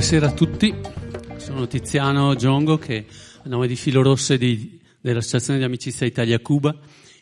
[0.00, 0.74] Buonasera a tutti,
[1.36, 3.04] sono Tiziano Giongo che
[3.42, 6.74] a nome di Filo Rosso e di, dell'Associazione di Amicizia Italia-Cuba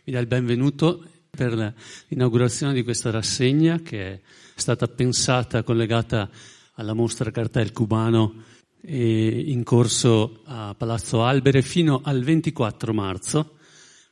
[0.05, 1.75] vi dà il benvenuto per
[2.07, 4.21] l'inaugurazione di questa rassegna che è
[4.55, 6.30] stata pensata, collegata
[6.75, 8.45] alla mostra Cartel Cubano
[8.83, 13.57] in corso a Palazzo Albere fino al 24 marzo,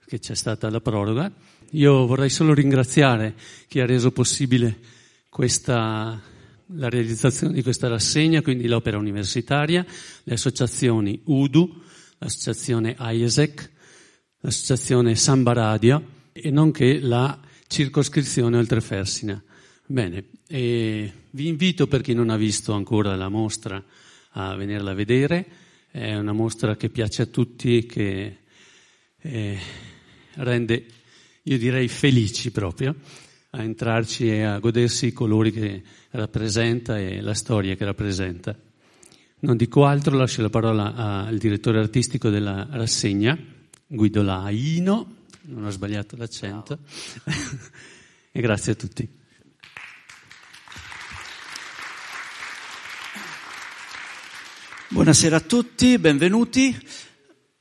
[0.04, 1.32] che c'è stata la proroga.
[1.70, 3.36] Io vorrei solo ringraziare
[3.68, 4.76] chi ha reso possibile
[5.28, 6.20] questa,
[6.70, 9.84] la realizzazione di questa rassegna, quindi l'opera universitaria,
[10.24, 11.82] le associazioni UDU,
[12.18, 13.70] l'associazione IESEC,
[14.40, 19.42] l'associazione Samba Radio e nonché la circoscrizione Oltrefersina.
[19.86, 21.12] Bene, vi
[21.46, 23.82] invito per chi non ha visto ancora la mostra
[24.30, 25.46] a venirla a vedere,
[25.90, 28.38] è una mostra che piace a tutti, che
[29.18, 29.58] eh,
[30.34, 30.86] rende,
[31.42, 32.94] io direi, felici proprio
[33.56, 38.54] a entrarci e a godersi i colori che rappresenta e la storia che rappresenta.
[39.38, 43.36] Non dico altro, lascio la parola al direttore artistico della rassegna,
[43.86, 46.78] Guido Laino, non ho sbagliato l'accento,
[48.32, 49.08] e grazie a tutti.
[54.88, 56.76] Buonasera a tutti, benvenuti.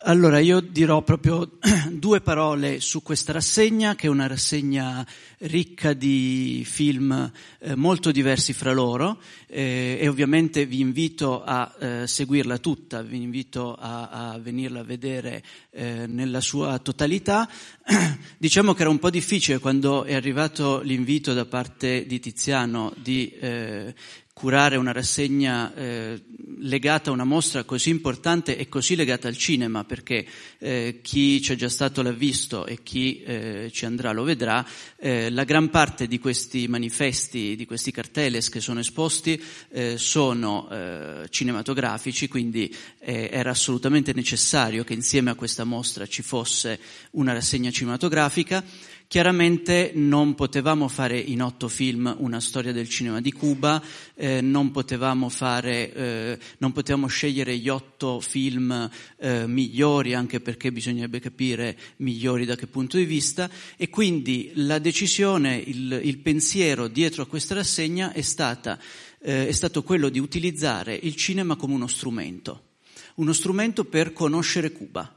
[0.07, 1.57] Allora, io dirò proprio
[1.89, 5.03] due parole su questa rassegna, che è una rassegna
[5.39, 12.05] ricca di film eh, molto diversi fra loro eh, e ovviamente vi invito a eh,
[12.05, 17.49] seguirla tutta, vi invito a, a venirla a vedere eh, nella sua totalità.
[18.37, 23.31] diciamo che era un po' difficile quando è arrivato l'invito da parte di Tiziano di
[23.39, 23.95] eh,
[24.35, 26.21] curare una rassegna eh,
[26.59, 30.25] legata a una mostra così importante e così legata al cinema, perché
[30.59, 34.65] eh, chi c'è già stato l'ha visto e chi eh, ci andrà lo vedrà,
[34.97, 40.69] eh, la gran parte di questi manifesti, di questi carteles che sono esposti eh, sono
[40.69, 42.73] eh, cinematografici, quindi
[43.07, 46.79] era assolutamente necessario che insieme a questa mostra ci fosse
[47.11, 48.63] una rassegna cinematografica.
[49.07, 53.81] Chiaramente non potevamo fare in otto film una storia del cinema di Cuba,
[54.15, 60.71] eh, non, potevamo fare, eh, non potevamo scegliere gli otto film eh, migliori, anche perché
[60.71, 66.87] bisognerebbe capire migliori da che punto di vista, e quindi la decisione, il, il pensiero
[66.87, 68.79] dietro a questa rassegna è, stata,
[69.21, 72.69] eh, è stato quello di utilizzare il cinema come uno strumento,
[73.15, 75.14] uno strumento per conoscere Cuba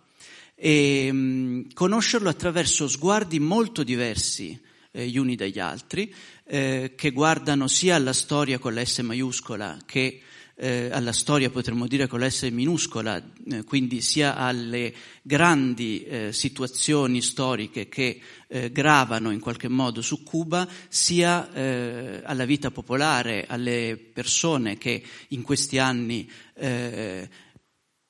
[0.61, 4.59] e mh, mm, conoscerlo attraverso sguardi molto diversi
[4.91, 6.13] eh, gli uni dagli altri,
[6.45, 10.23] eh, che guardano sia alla storia con la S maiuscola che
[10.61, 14.93] eh, alla storia potremmo dire con la S minuscola, eh, quindi sia alle
[15.23, 21.51] grandi eh, situazioni storiche che eh, gravano in qualche modo su Cuba, sia
[22.25, 26.29] alla vita popolare, alle persone che in questi anni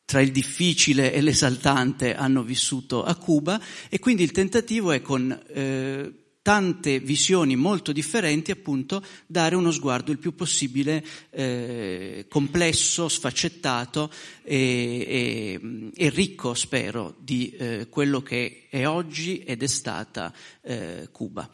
[0.09, 3.61] tra il difficile e l'esaltante hanno vissuto a Cuba
[3.91, 10.11] e quindi il tentativo è con eh, tante visioni molto differenti appunto dare uno sguardo
[10.11, 14.11] il più possibile eh, complesso, sfaccettato
[14.45, 20.33] e, e, e, ricco, spero, di eh, quello che è oggi ed è stata
[20.63, 21.47] eh, Cuba.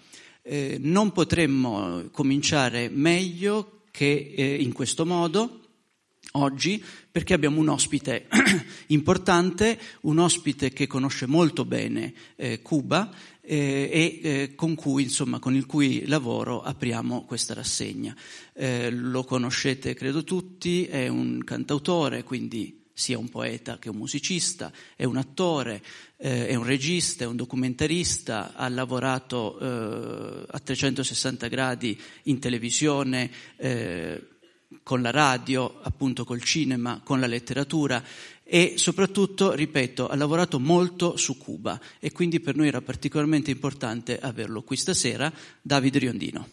[0.43, 5.64] Eh, non potremmo cominciare meglio che eh, in questo modo
[6.37, 8.27] oggi perché abbiamo un ospite
[8.89, 15.39] importante, un ospite che conosce molto bene eh, Cuba eh, e eh, con, cui, insomma,
[15.39, 18.17] con il cui lavoro apriamo questa rassegna.
[18.53, 24.73] Eh, lo conoscete credo tutti, è un cantautore, quindi sia un poeta che un musicista,
[24.97, 25.83] è un attore,
[26.17, 33.31] eh, è un regista, è un documentarista, ha lavorato eh, a 360 gradi in televisione,
[33.57, 34.34] eh,
[34.85, 38.05] con la radio, appunto col cinema, con la letteratura
[38.45, 44.21] e soprattutto, ripeto, ha lavorato molto su Cuba e quindi per noi era particolarmente importante
[44.21, 45.33] averlo qui stasera,
[45.63, 46.49] Davide Riondino.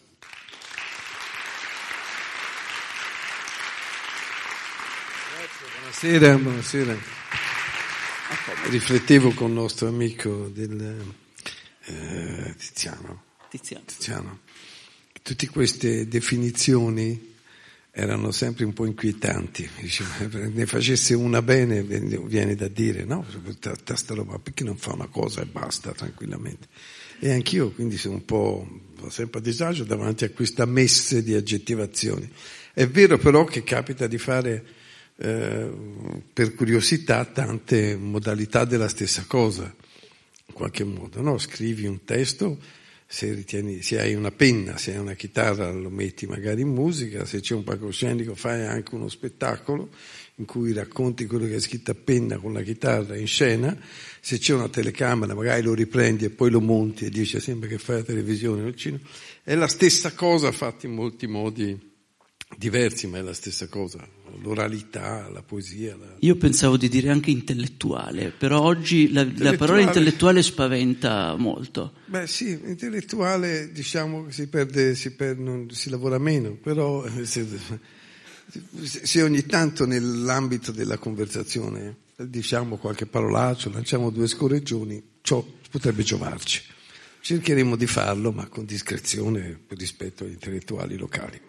[5.36, 6.96] Grazie, buonasera, buonasera.
[8.70, 11.14] Riflettevo con il nostro amico del,
[11.84, 13.24] eh, Tiziano.
[13.50, 13.84] Tiziano.
[13.84, 14.38] Tiziano.
[15.22, 17.31] Tutte queste definizioni
[17.94, 19.68] erano sempre un po' inquietanti.
[20.30, 23.24] Ne facesse una bene, viene da dire, no,
[23.94, 26.68] sta roba, perché non fa una cosa e basta tranquillamente?
[27.20, 28.66] E anch'io quindi sono un po'
[29.08, 32.28] sempre a disagio davanti a questa messe di aggettivazioni.
[32.72, 34.64] È vero però che capita di fare
[35.16, 35.70] eh,
[36.32, 39.72] per curiosità tante modalità della stessa cosa,
[40.46, 41.36] in qualche modo, no?
[41.36, 42.58] Scrivi un testo
[43.12, 47.26] se, ritieni, se hai una penna, se hai una chitarra lo metti magari in musica,
[47.26, 49.90] se c'è un palcoscenico fai anche uno spettacolo
[50.36, 53.76] in cui racconti quello che hai scritto a penna con la chitarra in scena,
[54.18, 57.76] se c'è una telecamera magari lo riprendi e poi lo monti e dici sembra che
[57.76, 59.02] fai la televisione o il cinema,
[59.42, 61.91] è la stessa cosa fatta in molti modi
[62.56, 64.06] diversi, ma è la stessa cosa,
[64.40, 65.96] l'oralità, la poesia.
[65.96, 66.16] La...
[66.20, 69.50] Io pensavo di dire anche intellettuale, però oggi la, intellettuale...
[69.50, 71.94] la, parola intellettuale spaventa molto.
[72.06, 77.24] Beh sì, intellettuale diciamo che si perde, si, perde, non, si lavora meno, però eh,
[77.24, 77.46] se,
[78.80, 86.62] se, ogni tanto nell'ambito della conversazione diciamo qualche parolaccio, lanciamo due scorreggioni, ciò potrebbe giovarci.
[87.20, 91.40] Cercheremo di farlo, ma con discrezione rispetto agli intellettuali locali.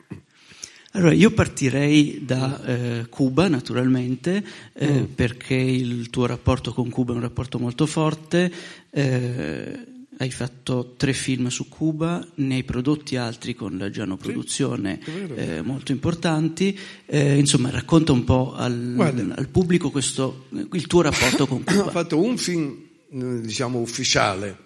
[0.96, 4.44] Allora, io partirei da eh, Cuba, naturalmente,
[4.74, 5.04] eh, mm.
[5.16, 8.52] perché il tuo rapporto con Cuba è un rapporto molto forte.
[8.92, 9.88] Eh,
[10.18, 15.34] hai fatto tre film su Cuba, ne hai prodotti altri con la Giano Produzione sì,
[15.34, 16.78] eh, molto importanti.
[17.08, 21.88] Eh, insomma, racconta un po' al, al pubblico questo, il tuo rapporto con Cuba.
[21.88, 22.78] Ho fatto un film,
[23.10, 24.58] diciamo, ufficiale,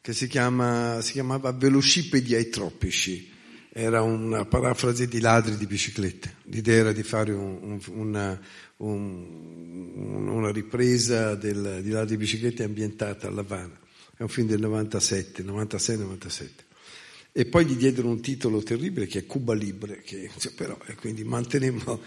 [0.00, 3.31] che si, chiama, si chiamava Velocipedi ai tropici
[3.74, 6.36] era una parafrasi di ladri di biciclette.
[6.44, 8.40] L'idea era di fare un, un, una,
[8.76, 13.80] un, una, ripresa del, di ladri di biciclette ambientata a Havana.
[14.14, 16.48] È un film del 97, 96-97.
[17.34, 20.94] E poi gli diedero un titolo terribile che è Cuba Libre, che cioè, però, e
[20.96, 21.98] quindi mantenemmo,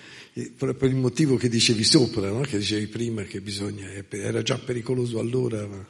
[0.56, 2.42] per il motivo che dicevi sopra, no?
[2.42, 5.84] che dicevi prima, che bisogna, era già pericoloso allora, ma,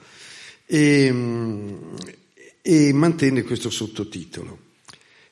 [0.65, 1.13] e,
[2.61, 4.64] e mantenne questo sottotitolo.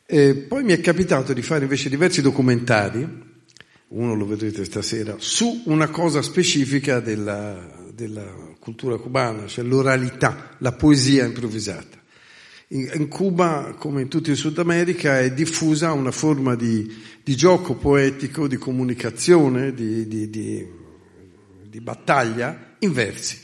[0.05, 3.07] Eh, poi mi è capitato di fare invece diversi documentari,
[3.87, 10.73] uno lo vedrete stasera, su una cosa specifica della, della cultura cubana, cioè l'oralità, la
[10.73, 12.01] poesia improvvisata.
[12.69, 16.91] In, in, Cuba, come in tutto il Sud America, è diffusa una forma di,
[17.23, 23.37] di gioco poetico, di comunicazione, di, di, di battaglia in versi.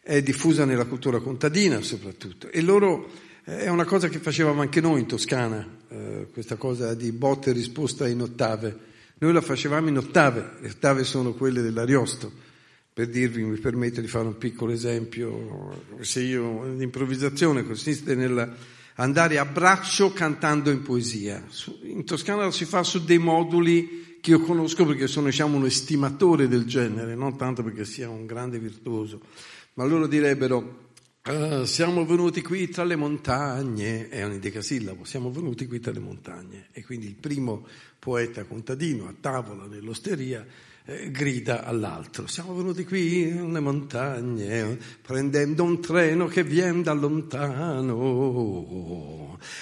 [0.00, 2.50] È diffusa nella cultura contadina soprattutto.
[2.50, 3.10] E loro
[3.44, 7.52] è una cosa che facevamo anche noi in Toscana, eh, questa cosa di botte e
[7.52, 8.94] risposta in ottave.
[9.18, 12.44] Noi la facevamo in ottave, le ottave sono quelle dell'Ariosto.
[12.92, 19.44] Per dirvi, mi permetto di fare un piccolo esempio, se io l'improvvisazione consiste nell'andare a
[19.44, 21.44] braccio cantando in poesia.
[21.82, 26.48] In Toscana si fa su dei moduli che io conosco perché sono diciamo, un estimatore
[26.48, 29.20] del genere, non tanto perché sia un grande virtuoso,
[29.74, 30.85] ma loro direbbero
[31.28, 35.98] Uh, siamo venuti qui tra le montagne, è un indicasillabo, siamo venuti qui tra le
[35.98, 36.68] montagne.
[36.70, 37.66] E quindi il primo
[37.98, 40.46] poeta contadino a tavola nell'osteria
[40.84, 47.76] eh, grida all'altro, siamo venuti qui nelle montagne, prendendo un treno che viene da lontano,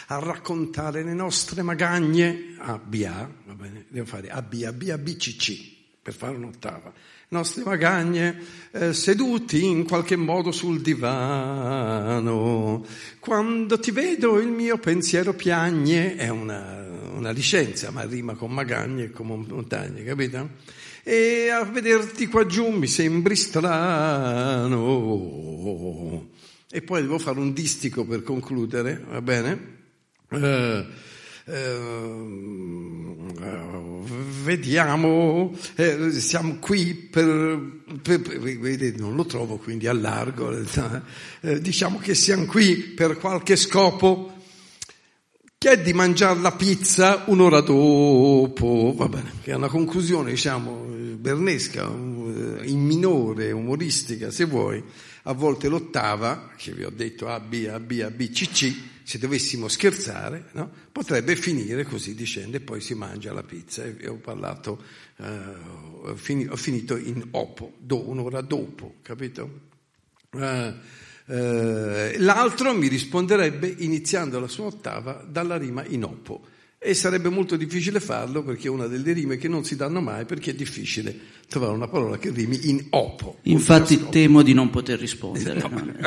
[0.09, 4.73] a raccontare le nostre magagne, A, B, A, va bene, devo fare A, B, A,
[4.75, 6.93] B, A, B, C, C, per fare un'ottava
[7.29, 8.37] nostre magagne,
[8.73, 12.85] eh, seduti in qualche modo sul divano.
[13.19, 19.05] Quando ti vedo il mio pensiero piagne, è una, una licenza, ma rima con magagne
[19.05, 20.51] e con montagne, capito?
[21.03, 24.73] E a vederti qua giù mi sembri strano.
[26.71, 29.73] E poi devo fare un distico per concludere, va bene?
[30.31, 30.87] Eh,
[34.43, 40.57] vediamo, eh, siamo qui per, per, per, vedete, non lo trovo quindi allargo,
[41.41, 44.31] eh, diciamo che siamo qui per qualche scopo.
[45.57, 50.85] Che è di mangiare la pizza un'ora dopo, va bene, che è una conclusione diciamo
[51.25, 54.83] bernesca, in minore, umoristica se vuoi,
[55.23, 58.75] a volte l'ottava, che vi ho detto A, B, A, B, A, B, C, C,
[59.05, 60.71] se dovessimo scherzare, no?
[60.91, 63.85] potrebbe finire così dicendo e poi si mangia la pizza.
[63.85, 64.83] E ho parlato,
[65.19, 65.25] eh,
[66.03, 69.61] ho, finito in oppo, do, un'ora dopo, capito?
[70.31, 70.75] Eh,
[71.27, 76.53] eh, l'altro mi risponderebbe iniziando la sua ottava dalla rima in oppo
[76.87, 80.27] e sarebbe molto difficile farlo perché è una delle rime che non si danno mai
[80.27, 83.39] perché è difficile trovare una parola che rimi in opo.
[83.45, 85.61] Infatti temo di non poter rispondere.
[85.61, 85.93] No, no?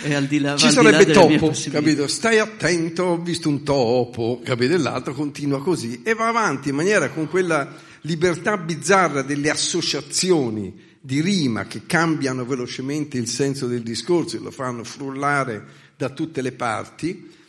[0.00, 2.06] è al di là, Ci sarebbe di topo, capito?
[2.06, 4.74] Stai attento, ho visto un topo, capito?
[4.74, 10.72] E l'altro continua così e va avanti in maniera con quella libertà bizzarra delle associazioni
[11.00, 15.64] di rima che cambiano velocemente il senso del discorso e lo fanno frullare
[15.96, 17.40] da tutte le parti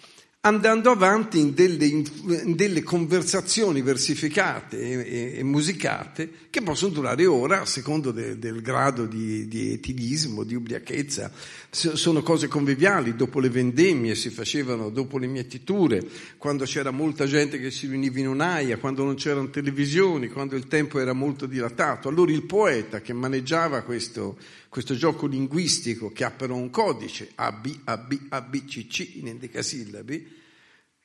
[0.45, 7.61] andando avanti in delle, in delle conversazioni versificate e, e, musicate che possono durare ora
[7.61, 11.31] a secondo de, del grado di, di etilismo, di ubriachezza.
[11.69, 16.05] Sono cose conviviali, dopo le vendemmie si facevano, dopo le mietiture,
[16.37, 20.67] quando c'era molta gente che si riuniva in un'aia, quando non c'erano televisioni, quando il
[20.67, 22.09] tempo era molto dilatato.
[22.09, 24.37] Allora il poeta che maneggiava questo,
[24.73, 28.87] questo gioco linguistico che ha però un codice A, B, A, B, A, B, C,
[28.87, 30.41] C in endecasillabi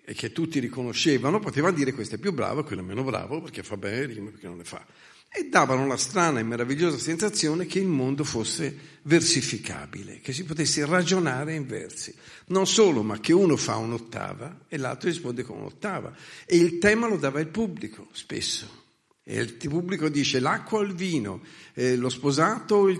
[0.06, 3.62] e che tutti riconoscevano, poteva dire questo è più bravo, quello è meno bravo perché
[3.62, 4.82] fa bene rime, perché non le fa.
[5.30, 10.86] E davano la strana e meravigliosa sensazione che il mondo fosse versificabile, che si potesse
[10.86, 12.14] ragionare in versi.
[12.46, 16.16] Non solo, ma che uno fa un'ottava e l'altro risponde con un'ottava.
[16.46, 18.86] E il tema lo dava il pubblico, spesso.
[19.22, 21.42] E il pubblico dice l'acqua o il vino,
[21.74, 22.98] eh, lo sposato o il,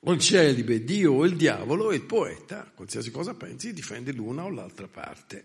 [0.00, 4.44] o il celibe, Dio o il diavolo, e il poeta, qualsiasi cosa pensi, difende l'una
[4.44, 5.44] o l'altra parte.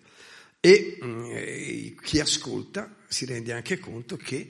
[0.60, 4.50] E eh, chi ascolta si rende anche conto che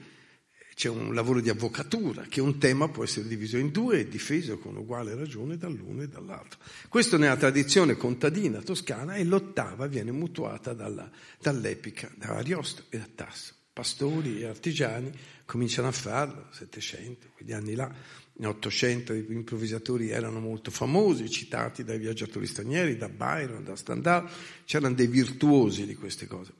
[0.76, 4.58] c'è un lavoro di avvocatura, che un tema può essere diviso in due e difeso
[4.58, 6.60] con uguale ragione dall'uno e dall'altro.
[6.88, 11.10] Questo nella tradizione contadina toscana e l'ottava viene mutuata dalla,
[11.40, 13.54] dall'epica, da Ariosto e da Tasso.
[13.72, 15.10] Pastori e artigiani
[15.46, 17.90] cominciano a farlo, 700, quegli anni là,
[18.38, 24.28] in 800 i improvvisatori erano molto famosi, citati dai viaggiatori stranieri, da Byron, da Stendhal,
[24.64, 26.52] c'erano dei virtuosi di queste cose.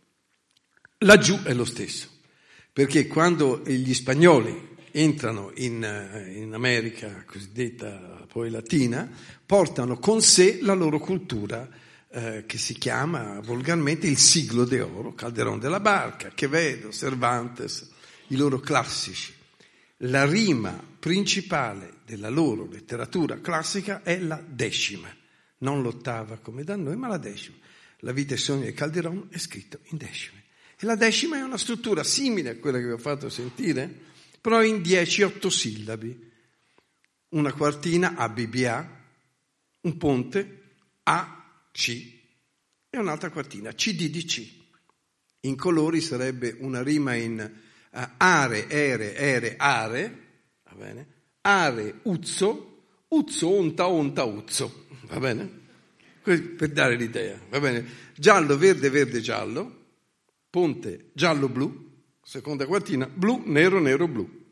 [0.99, 2.09] Laggiù è lo stesso,
[2.73, 9.09] perché quando gli spagnoli entrano in, eh, in America, cosiddetta poi latina,
[9.45, 11.69] portano con sé la loro cultura
[12.09, 17.91] eh, che si chiama volgarmente il siglo d'oro, Calderón della Barca, Quevedo, Cervantes,
[18.29, 19.35] i loro classici.
[20.01, 25.09] La rima principale della loro letteratura classica è la decima,
[25.59, 27.57] non l'ottava come da noi, ma la decima.
[28.01, 30.45] La vita e sogno di Calderon è scritto in decime.
[30.79, 33.91] E la decima è una struttura simile a quella che vi ho fatto sentire,
[34.39, 36.33] però in dieci ottosillabi.
[37.31, 39.05] Una quartina ABBA,
[39.81, 40.63] un ponte
[41.05, 41.89] AC
[42.91, 44.47] e un'altra quartina CD di C.
[45.41, 47.65] In colori sarebbe una rima in
[48.17, 50.19] are, ere, ere, are,
[50.65, 51.07] va bene?
[51.41, 55.65] Are, uzzo, uzzo, onta, onta, uzzo, va bene?
[56.23, 57.85] Per dare l'idea, va bene?
[58.17, 59.85] Giallo, verde, verde, giallo,
[60.51, 61.91] ponte giallo-blu,
[62.23, 64.45] seconda quartina, blu, nero, nero, blu.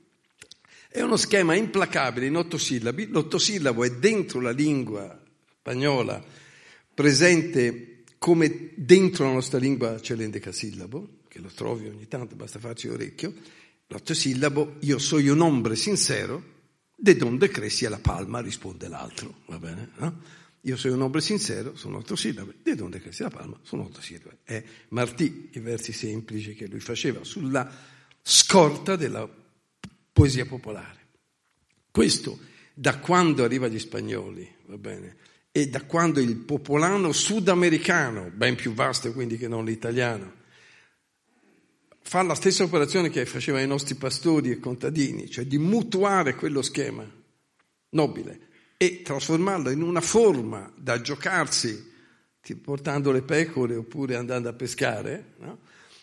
[0.89, 5.21] È uno schema implacabile in otto sillabi, l'ottosillabo è dentro la lingua
[5.59, 6.23] spagnola,
[6.95, 12.87] presente come dentro la nostra lingua c'è l'endecasillabo, che lo trovi ogni tanto, basta farci
[12.87, 13.35] orecchio,
[13.89, 16.53] l'ottosillabo, io sono un ombre sincero,
[16.95, 19.91] de donde cresci la palma, risponde l'altro, va bene?
[19.97, 20.21] No?
[20.61, 24.01] Io sono un ombre sincero, sono otto sillabe, de donde cresci la palma, sono otto
[24.01, 24.39] sillabe.
[24.45, 27.69] È Martì, i versi semplici che lui faceva sulla
[28.23, 29.29] scorta della
[30.13, 31.01] poesia popolare.
[31.91, 32.39] Questo
[32.73, 35.17] da quando arriva agli spagnoli, va bene?
[35.51, 40.43] E da quando il popolano sudamericano, ben più vasto quindi che non l'italiano,
[42.07, 46.61] fa la stessa operazione che facevano i nostri pastori e contadini, cioè di mutuare quello
[46.61, 47.05] schema
[47.91, 48.41] nobile
[48.77, 51.93] e trasformarlo in una forma da giocarsi
[52.63, 55.61] portando le pecore oppure andando a pescare, no?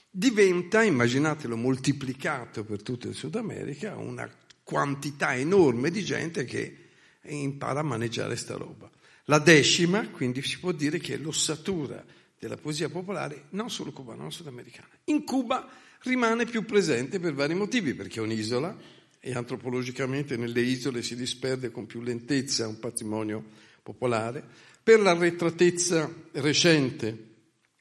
[0.10, 4.28] diventa, immaginatelo moltiplicato per tutto il Sud America, una
[4.64, 6.90] quantità enorme di gente che
[7.26, 8.90] impara a maneggiare sta roba.
[9.26, 12.04] La decima, quindi si può dire che è l'ossatura
[12.40, 14.90] della poesia popolare non solo cubana, ma sudamericana.
[15.06, 15.70] In Cuba
[16.04, 18.76] rimane più presente per vari motivi, perché è un'isola
[19.20, 23.44] e antropologicamente nelle isole si disperde con più lentezza un patrimonio
[23.84, 24.44] popolare,
[24.84, 27.30] per l'arretratezza recente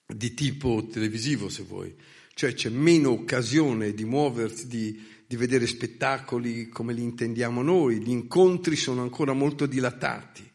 [0.06, 1.94] di tipo televisivo, se vuoi,
[2.34, 8.10] cioè c'è meno occasione di muoversi, di, di vedere spettacoli come li intendiamo noi, gli
[8.10, 10.48] incontri sono ancora molto dilatati.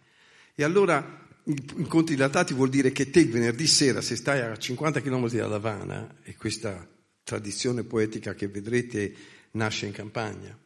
[0.54, 5.30] E allora incontri dilatati vuol dire che te venerdì sera, se stai a 50 km
[5.30, 6.88] da Havana, e questa
[7.25, 9.13] tradizione poetica che vedrete
[9.51, 10.58] nasce in campagna.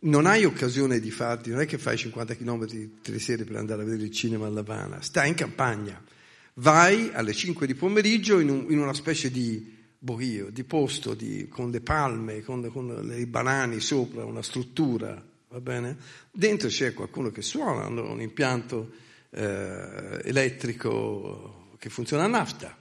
[0.00, 2.66] Non hai occasione di farti, non è che fai 50 km
[3.04, 6.02] le sere per andare a vedere il cinema a Lavana, stai in campagna,
[6.54, 11.48] vai alle 5 di pomeriggio in, un, in una specie di bohio, di posto di,
[11.48, 15.96] con le palme, con, con i banani sopra, una struttura, va bene?
[16.30, 18.92] Dentro c'è qualcuno che suona, un impianto
[19.30, 22.76] eh, elettrico che funziona a nafta,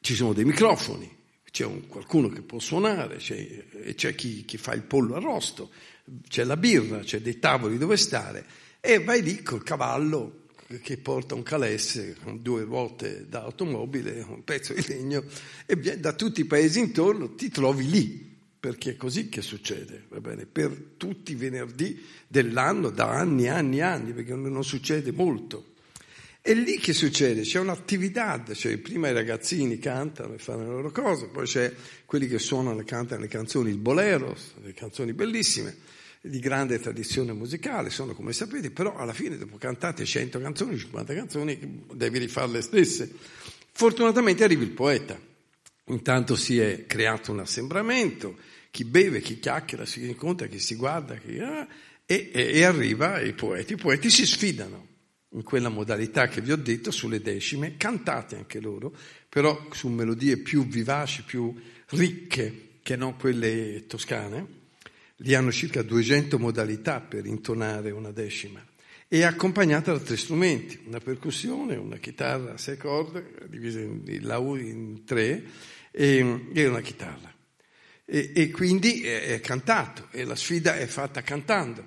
[0.00, 1.15] ci sono dei microfoni,
[1.56, 5.70] c'è un, qualcuno che può suonare, c'è, c'è chi, chi, fa il pollo arrosto,
[6.28, 8.44] c'è la birra, c'è dei tavoli dove stare
[8.78, 10.48] e vai lì col cavallo
[10.82, 15.24] che porta un calesse con due ruote da automobile, un pezzo di legno,
[15.64, 20.20] e da tutti i paesi intorno ti trovi lì, perché è così che succede, va
[20.20, 20.44] bene?
[20.44, 25.72] Per tutti i venerdì dell'anno, da anni, e anni, e anni, perché non succede molto.
[26.48, 27.40] E lì che succede?
[27.40, 31.74] C'è un'attività, cioè prima i ragazzini cantano e fanno le loro cose, poi c'è
[32.04, 35.76] quelli che suonano e cantano le canzoni, il bolero, le canzoni bellissime,
[36.20, 41.14] di grande tradizione musicale, sono come sapete, però alla fine dopo cantate 100 canzoni, 50
[41.14, 43.10] canzoni, devi rifare le stesse.
[43.72, 45.20] Fortunatamente arriva il poeta,
[45.86, 48.36] intanto si è creato un assembramento,
[48.70, 51.66] chi beve, chi chiacchiera, si incontra, chi si guarda, chi, ah,
[52.06, 54.94] e, e, e arriva i poeti, i poeti si sfidano
[55.36, 58.92] in quella modalità che vi ho detto sulle decime, cantate anche loro,
[59.28, 61.54] però su melodie più vivaci, più
[61.90, 64.64] ricche che non quelle toscane
[65.20, 68.64] Lì hanno circa 200 modalità per intonare una decima
[69.08, 75.04] e accompagnata da tre strumenti, una percussione, una chitarra a sei corde, divisa in, in
[75.04, 75.44] tre,
[75.92, 77.32] e, e, una chitarra.
[78.04, 81.86] E, e quindi è, è, cantato e la sfida è fatta cantando,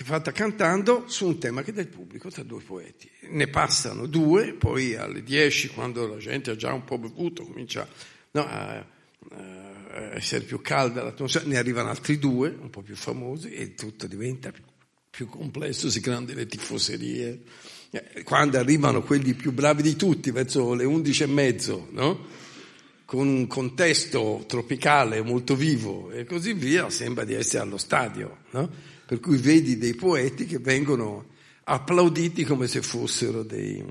[0.00, 3.10] è fatta cantando su un tema che dà il pubblico tra due poeti.
[3.30, 7.86] Ne passano due, poi alle dieci, quando la gente ha già un po' bevuto, comincia
[8.30, 13.50] no, a, a essere più calda l'atmosfera, ne arrivano altri due, un po' più famosi,
[13.50, 14.62] e tutto diventa più,
[15.10, 17.42] più complesso, si creano delle tifoserie.
[17.90, 22.26] Eh, quando arrivano quelli più bravi di tutti, verso le undici e mezzo, no?
[23.04, 28.38] con un contesto tropicale molto vivo e così via, sembra di essere allo stadio.
[28.52, 28.70] No?
[29.10, 31.30] Per cui vedi dei poeti che vengono
[31.64, 33.84] applauditi come se fossero dei,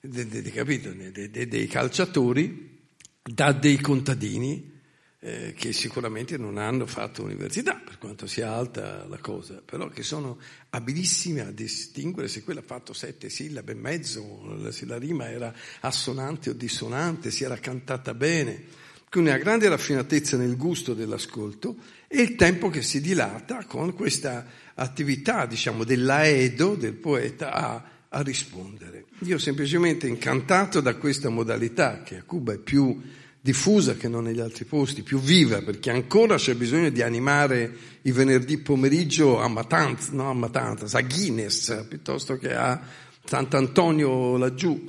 [0.00, 2.86] dei, dei, dei calciatori
[3.20, 4.70] da dei contadini
[5.18, 10.04] eh, che sicuramente non hanno fatto università, per quanto sia alta la cosa, però che
[10.04, 10.38] sono
[10.70, 15.52] abilissimi a distinguere se quella ha fatto sette sillabe e mezzo, se la rima era
[15.80, 18.82] assonante o dissonante, si era cantata bene.
[19.10, 21.76] Quindi una grande raffinatezza nel gusto dell'ascolto
[22.14, 28.22] e il tempo che si dilata con questa attività, diciamo, dell'aedo del poeta a, a
[28.22, 29.06] rispondere.
[29.24, 33.02] Io semplicemente incantato da questa modalità, che a Cuba è più
[33.40, 38.12] diffusa che non negli altri posti, più viva, perché ancora c'è bisogno di animare i
[38.12, 42.80] venerdì pomeriggio a Matanzas, no, a Matanzas, a Guinness, piuttosto che a
[43.24, 44.88] Sant'Antonio laggiù.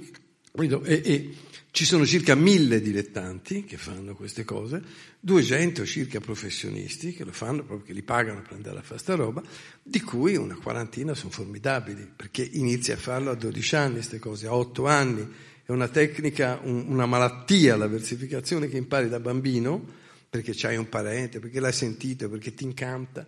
[0.58, 1.36] E, e
[1.75, 4.81] ci sono circa mille dilettanti che fanno queste cose,
[5.19, 9.13] 200 circa professionisti che lo fanno proprio che li pagano per andare a fare sta
[9.15, 9.43] roba,
[9.83, 14.47] di cui una quarantina sono formidabili, perché inizia a farlo a 12 anni queste cose,
[14.47, 15.27] a 8 anni,
[15.65, 19.85] è una tecnica, un, una malattia, la versificazione che impari da bambino,
[20.29, 23.27] perché c'hai un parente, perché l'hai sentito, perché ti incanta,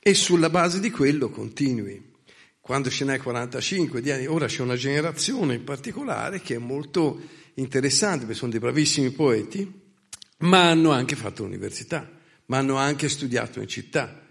[0.00, 2.12] e sulla base di quello continui.
[2.62, 7.42] Quando ce n'hai 45 di anni, ora c'è una generazione in particolare che è molto
[7.54, 9.82] interessante, perché sono dei bravissimi poeti,
[10.38, 12.10] ma hanno anche fatto l'università,
[12.46, 14.22] ma hanno anche studiato in città.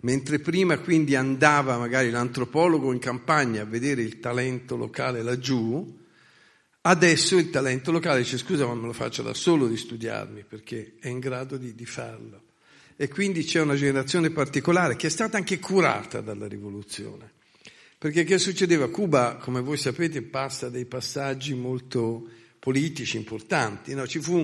[0.00, 5.96] Mentre prima quindi andava magari l'antropologo in campagna a vedere il talento locale laggiù,
[6.88, 10.94] Adesso il talento locale dice scusa ma me lo faccio da solo di studiarmi perché
[10.98, 12.44] è in grado di, di farlo.
[12.96, 17.32] E quindi c'è una generazione particolare che è stata anche curata dalla rivoluzione.
[17.98, 18.88] Perché che succedeva?
[18.88, 22.26] Cuba, come voi sapete, passa dei passaggi molto
[22.68, 23.94] politici importanti.
[23.94, 24.06] No?
[24.06, 24.38] Ci fu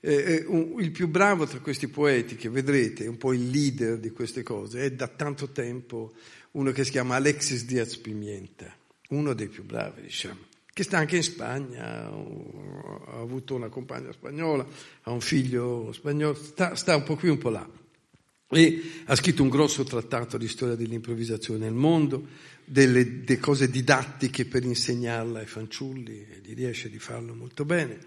[0.00, 3.98] eh, eh un, il più bravo tra questi poeti che vedrete, un po' il leader
[3.98, 6.14] di queste cose, è da tanto tempo
[6.52, 8.74] uno che si chiama Alexis Diaz Pimienta,
[9.10, 14.66] uno dei più bravi, diciamo che sta anche in Spagna, ha avuto una compagna spagnola,
[15.02, 17.68] ha un figlio spagnolo, sta, sta un po' qui, un po' là.
[18.48, 22.26] E ha scritto un grosso trattato di storia dell'improvvisazione nel mondo,
[22.64, 27.98] delle, delle cose didattiche per insegnarla ai fanciulli, e gli riesce di farlo molto bene.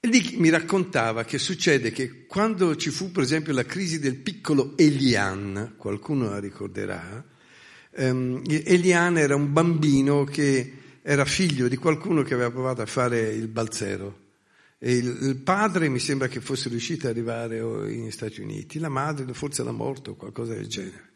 [0.00, 4.16] E lì mi raccontava che succede che quando ci fu per esempio la crisi del
[4.16, 7.22] piccolo Elian, qualcuno la ricorderà,
[7.96, 13.30] um, Elian era un bambino che era figlio di qualcuno che aveva provato a fare
[13.30, 14.28] il balzero.
[14.78, 19.30] E il, padre mi sembra che fosse riuscito ad arrivare negli Stati Uniti, la madre
[19.34, 21.09] forse era morta o qualcosa del genere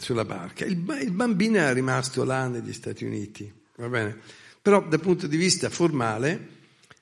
[0.00, 0.64] sulla barca.
[0.64, 4.18] Il, il bambino era rimasto là negli Stati Uniti, va bene?
[4.60, 6.58] Però dal punto di vista formale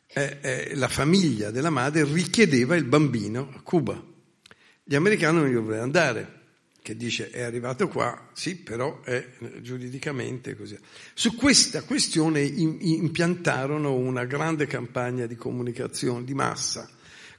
[0.08, 4.02] eh, eh, la famiglia della madre richiedeva il bambino a Cuba.
[4.84, 6.36] Gli americani non gli volevano andare
[6.88, 9.22] che dice è arrivato qua, sì, però è
[9.60, 10.78] giuridicamente così.
[11.12, 16.88] Su questa questione impiantarono una grande campagna di comunicazione di massa,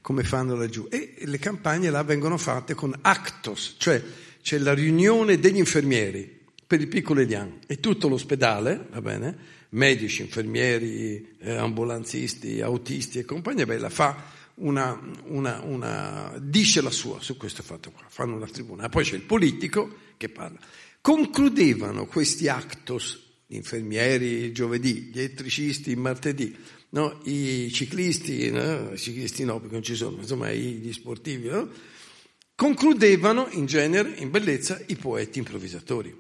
[0.02, 4.04] come fanno laggiù, e le campagne là vengono fatte con actos, cioè
[4.41, 9.38] c'è la riunione degli infermieri per il piccolo Elian e tutto l'ospedale, va bene,
[9.69, 17.19] medici, infermieri, eh, ambulanzisti, autisti e compagnia bella, fa una, una, una, dice la sua
[17.21, 18.89] su questo fatto qua, fanno una tribuna.
[18.89, 20.60] Poi c'è il politico che parla.
[21.02, 26.56] Concludevano questi actos, gli infermieri giovedì, gli elettricisti martedì,
[26.89, 27.19] no?
[27.23, 28.91] i ciclisti, no?
[28.93, 31.67] i ciclisti no perché non ci sono, insomma gli sportivi, no?
[32.60, 36.13] Concludevano in genere, in bellezza, i poeti improvvisatori,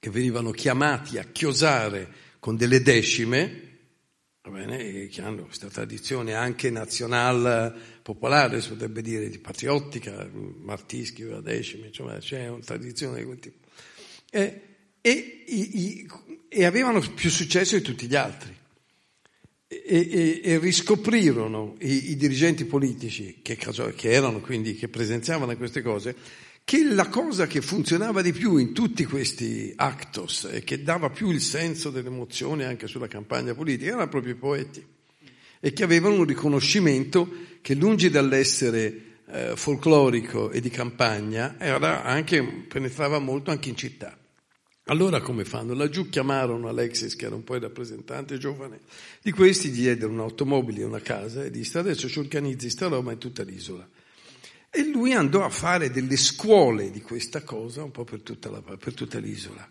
[0.00, 3.68] che venivano chiamati a chiosare con delle decime,
[4.42, 11.22] va bene, che hanno questa tradizione anche nazionale popolare, si potrebbe dire, di patriottica, Martischi,
[11.22, 13.68] la decima, insomma c'è una tradizione di quel tipo.
[14.28, 14.62] E,
[15.00, 16.04] e,
[16.48, 18.59] e avevano più successo di tutti gli altri.
[19.72, 26.16] E, e, riscoprirono i, i, dirigenti politici che, che erano quindi, che presenziavano queste cose,
[26.64, 31.30] che la cosa che funzionava di più in tutti questi actos e che dava più
[31.30, 34.84] il senso dell'emozione anche sulla campagna politica erano proprio i poeti
[35.60, 37.28] e che avevano un riconoscimento
[37.60, 44.18] che lungi dall'essere eh, folclorico e di campagna era anche, penetrava molto anche in città.
[44.90, 45.72] Allora come fanno?
[45.72, 48.80] Laggiù chiamarono Alexis, che era un po' il rappresentante giovane,
[49.22, 53.12] di questi gli diedero un'automobile e una casa e disse adesso ci organizzi sta roba
[53.12, 53.88] in tutta l'isola.
[54.68, 58.60] E lui andò a fare delle scuole di questa cosa un po' per tutta, la,
[58.60, 59.68] per tutta l'isola,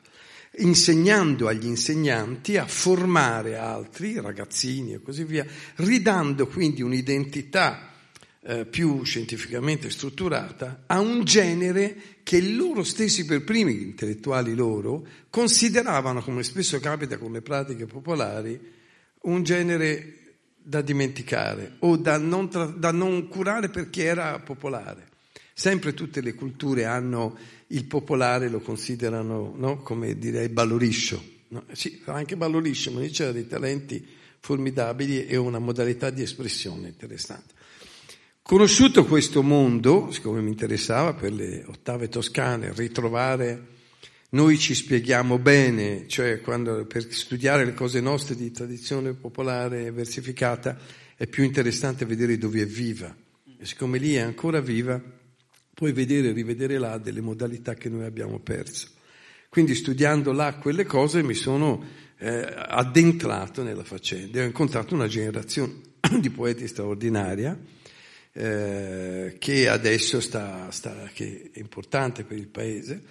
[0.60, 7.89] insegnando agli insegnanti a formare altri, ragazzini e così via, ridando quindi un'identità
[8.50, 15.06] eh, più scientificamente strutturata a un genere che loro stessi per primi, gli intellettuali loro,
[15.30, 18.60] consideravano, come spesso capita con le pratiche popolari,
[19.22, 20.16] un genere
[20.56, 25.08] da dimenticare o da non, tra, da non curare perché era popolare.
[25.54, 29.78] Sempre tutte le culture hanno il popolare, lo considerano no?
[29.84, 31.24] come direi balloriscio.
[31.50, 31.66] No?
[31.74, 34.04] Sì, anche balloriscio, ma lì c'era dei talenti
[34.40, 37.58] formidabili e una modalità di espressione interessante.
[38.50, 43.68] Conosciuto questo mondo, siccome mi interessava per le ottave toscane, ritrovare
[44.30, 50.76] noi ci spieghiamo bene, cioè quando, per studiare le cose nostre di tradizione popolare versificata
[51.16, 53.16] è più interessante vedere dove è viva.
[53.56, 55.00] E siccome lì è ancora viva,
[55.72, 58.88] puoi vedere e rivedere là delle modalità che noi abbiamo perso.
[59.48, 61.86] Quindi studiando là quelle cose mi sono
[62.18, 65.82] eh, addentrato nella faccenda e ho incontrato una generazione
[66.20, 67.78] di poeti straordinaria
[68.40, 73.02] eh, che adesso sta, sta, che è importante per il paese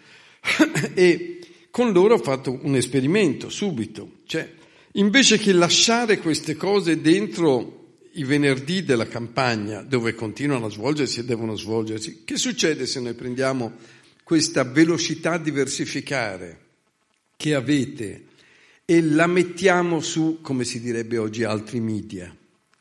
[0.95, 1.39] e
[1.71, 4.51] con loro ho fatto un esperimento subito, cioè
[4.93, 11.25] invece che lasciare queste cose dentro i venerdì della campagna dove continuano a svolgersi e
[11.25, 13.73] devono svolgersi, che succede se noi prendiamo
[14.25, 16.61] questa velocità di versificare
[17.37, 18.25] che avete
[18.87, 22.35] e la mettiamo su, come si direbbe oggi, altri media,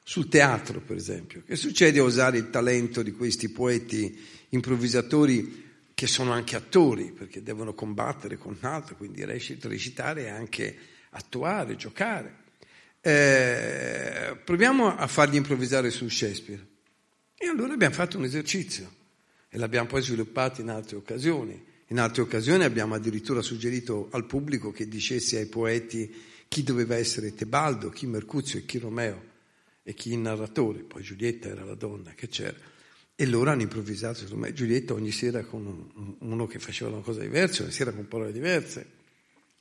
[0.10, 1.44] sul teatro per esempio?
[1.46, 4.18] Che succede a usare il talento di questi poeti
[4.50, 10.78] improvvisatori che sono anche attori, perché devono combattere con l'altro, quindi recitare e anche
[11.10, 12.36] attuare, giocare.
[13.02, 16.66] Eh, proviamo a fargli improvvisare su Shakespeare.
[17.38, 18.90] E allora abbiamo fatto un esercizio
[19.50, 21.62] e l'abbiamo poi sviluppato in altre occasioni.
[21.88, 26.16] In altre occasioni abbiamo addirittura suggerito al pubblico che dicesse ai poeti
[26.48, 29.27] chi doveva essere Tebaldo, chi Mercuzio e chi Romeo
[29.88, 30.80] e chi il narratore.
[30.80, 32.58] Poi Giulietta era la donna che c'era.
[33.16, 37.22] E loro hanno improvvisato, secondo me, Giulietta ogni sera con uno che faceva una cosa
[37.22, 38.86] diversa, ogni sera con parole diverse,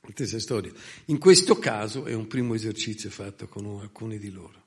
[0.01, 0.73] la stessa storia.
[1.05, 4.65] In questo caso è un primo esercizio fatto con alcuni di loro.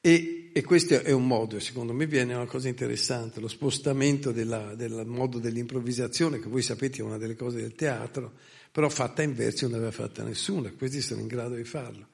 [0.00, 4.74] E, e, questo è un modo, secondo me viene una cosa interessante, lo spostamento della,
[4.74, 8.32] del modo dell'improvvisazione, che voi sapete è una delle cose del teatro,
[8.72, 12.06] però fatta in versi non aveva fatta nessuno, questi sono in grado di farlo.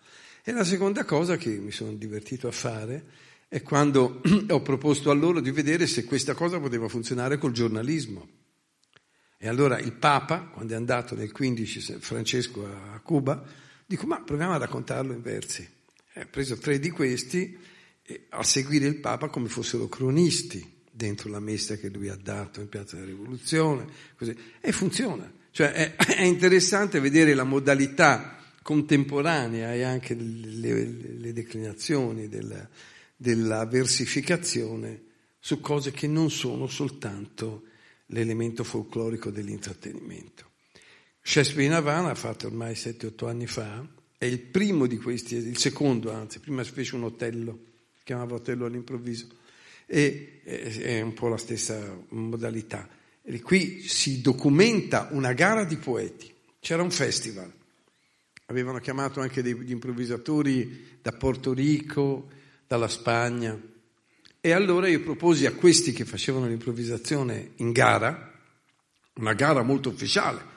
[0.46, 3.07] E la seconda cosa che mi sono divertito a fare
[3.48, 8.28] è quando ho proposto a loro di vedere se questa cosa poteva funzionare col giornalismo.
[9.38, 13.42] E allora il Papa, quando è andato nel 15 Francesco a Cuba,
[13.87, 15.66] dico ma proviamo a raccontarlo in versi.
[16.12, 17.57] E ha preso tre di questi
[18.28, 22.68] a seguire il Papa come fossero cronisti dentro la messa che lui ha dato in
[22.68, 24.37] Piazza della Rivoluzione, così.
[24.61, 25.33] e funziona.
[25.50, 32.66] Cioè è, è interessante vedere la modalità contemporanea e anche le, le declinazioni del,
[33.14, 35.03] della versificazione
[35.38, 37.64] su cose che non sono soltanto
[38.07, 40.53] l'elemento folclorico dell'intrattenimento.
[41.20, 46.11] Shakespeare in Havana, fatto ormai 7-8 anni fa, è il primo di questi, il secondo
[46.11, 47.59] anzi, prima si fece un Otello,
[48.03, 49.27] chiamava Otello all'improvviso,
[49.85, 52.88] e è un po' la stessa modalità.
[53.20, 57.53] E qui si documenta una gara di poeti, c'era un festival
[58.46, 62.28] avevano chiamato anche degli improvvisatori da Porto Rico,
[62.66, 63.59] dalla Spagna.
[64.40, 68.33] E allora io proposi a questi che facevano l'improvvisazione in gara,
[69.14, 70.52] una gara molto ufficiale,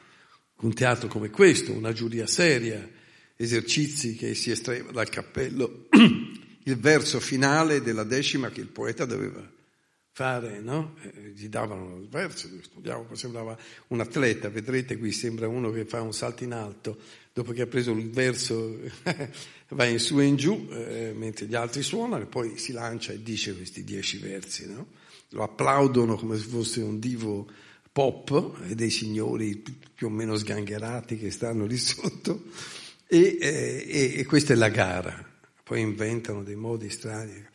[0.61, 2.87] un teatro come questo, una giuria seria,
[3.35, 5.87] esercizi che si estraeva dal cappello,
[6.63, 9.55] il verso finale della decima che il poeta doveva
[10.17, 10.95] fare, no?
[11.03, 13.55] Eh, gli davano il verso, studiavo, sembrava
[13.89, 16.97] un atleta, vedrete qui sembra uno che fa un salto in alto,
[17.31, 18.79] dopo che ha preso il verso
[19.69, 23.13] va in su e in giù, eh, mentre gli altri suonano, e poi si lancia
[23.13, 24.87] e dice questi dieci versi, no?
[25.29, 27.47] Lo applaudono come se fosse un divo
[27.91, 32.45] pop e dei signori più o meno sgangherati che stanno lì sotto,
[33.05, 35.23] e, eh, e, e questa è la gara.
[35.61, 37.46] Poi inventano dei modi strani.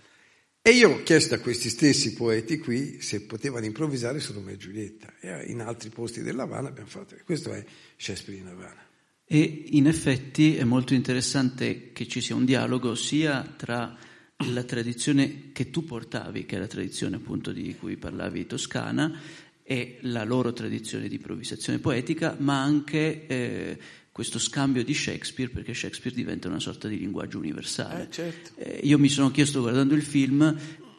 [0.65, 4.59] E io ho chiesto a questi stessi poeti qui se potevano improvvisare su Romeo e
[4.59, 5.13] Giulietta.
[5.19, 7.17] E in altri posti dell'Havana abbiamo fatto.
[7.25, 7.65] Questo è
[7.97, 8.81] Shakespeare in Havana.
[9.25, 13.99] E in effetti è molto interessante che ci sia un dialogo sia tra
[14.37, 19.21] la tradizione che tu portavi, che è la tradizione appunto di cui parlavi toscana,
[19.65, 23.79] e la loro tradizione di improvvisazione poetica, ma anche eh,
[24.13, 28.05] questo scambio di Shakespeare, perché Shakespeare diventa una sorta di linguaggio universale.
[28.05, 28.51] Eh, certo.
[28.57, 30.55] eh, io mi sono chiesto guardando il film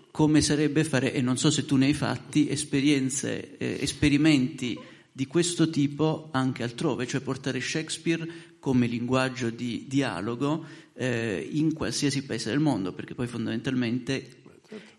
[0.10, 4.78] come sarebbe fare, e non so se tu ne hai fatti, esperienze, eh, esperimenti
[5.12, 8.28] di questo tipo anche altrove, cioè portare Shakespeare
[8.60, 14.42] come linguaggio di dialogo eh, in qualsiasi paese del mondo, perché poi fondamentalmente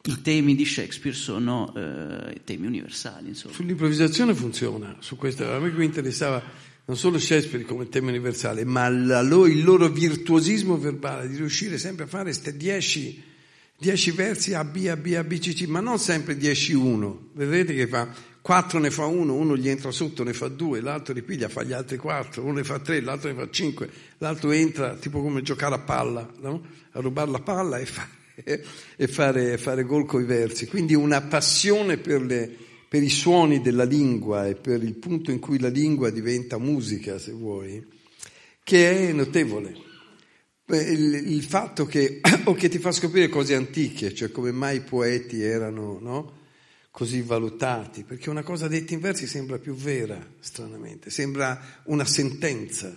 [0.07, 3.29] i temi di Shakespeare sono eh, temi universali.
[3.29, 3.55] Insomma.
[3.55, 6.43] Sull'improvvisazione funziona, su questo a me mi interessava
[6.87, 12.05] non solo Shakespeare come tema universale, ma la, il loro virtuosismo verbale di riuscire sempre
[12.05, 13.23] a fare queste dieci,
[13.79, 17.31] dieci versi A, B, A, B, A, B, C, C, ma non sempre dieci uno.
[17.33, 21.15] Vedete che fa quattro ne fa uno, uno gli entra sotto, ne fa due, l'altro
[21.15, 24.97] ripiglia, fa gli altri quattro, uno ne fa tre, l'altro ne fa cinque, l'altro entra
[24.97, 26.63] tipo come giocare a palla, no?
[26.91, 28.07] a rubare la palla e, fa,
[28.97, 30.67] e fare, fare gol coi versi.
[30.67, 32.57] Quindi una passione per le
[32.95, 37.19] per i suoni della lingua e per il punto in cui la lingua diventa musica,
[37.19, 37.85] se vuoi,
[38.63, 39.75] che è notevole.
[40.69, 44.83] Il, il fatto che, o che ti fa scoprire cose antiche, cioè come mai i
[44.83, 46.33] poeti erano no?
[46.93, 52.97] così valutati, perché una cosa detta in versi sembra più vera, stranamente, sembra una sentenza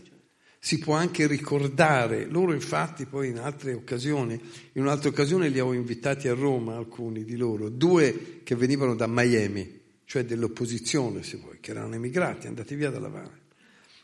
[0.60, 2.26] si può anche ricordare.
[2.26, 4.34] Loro infatti poi in altre occasioni,
[4.74, 9.08] in un'altra occasione li ho invitati a Roma, alcuni di loro, due che venivano da
[9.08, 9.78] Miami,
[10.08, 13.38] cioè dell'opposizione, se vuoi, che erano emigrati, andati via dalla Havana.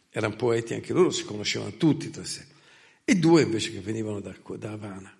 [0.09, 2.45] Erano poeti anche loro, si conoscevano tutti tra sé.
[3.05, 5.17] E due invece che venivano da, da Havana.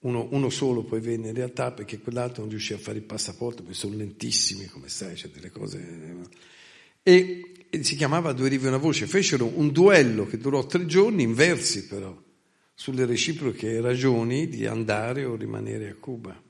[0.00, 3.62] Uno, uno, solo poi venne in realtà perché quell'altro non riusciva a fare il passaporto,
[3.62, 6.16] perché sono lentissimi, come sai, c'è delle cose...
[7.04, 9.06] E, e si chiamava Due rive e una voce.
[9.06, 12.20] Fecero un duello che durò tre giorni, in versi però,
[12.74, 16.42] sulle reciproche ragioni di andare o rimanere a Cuba.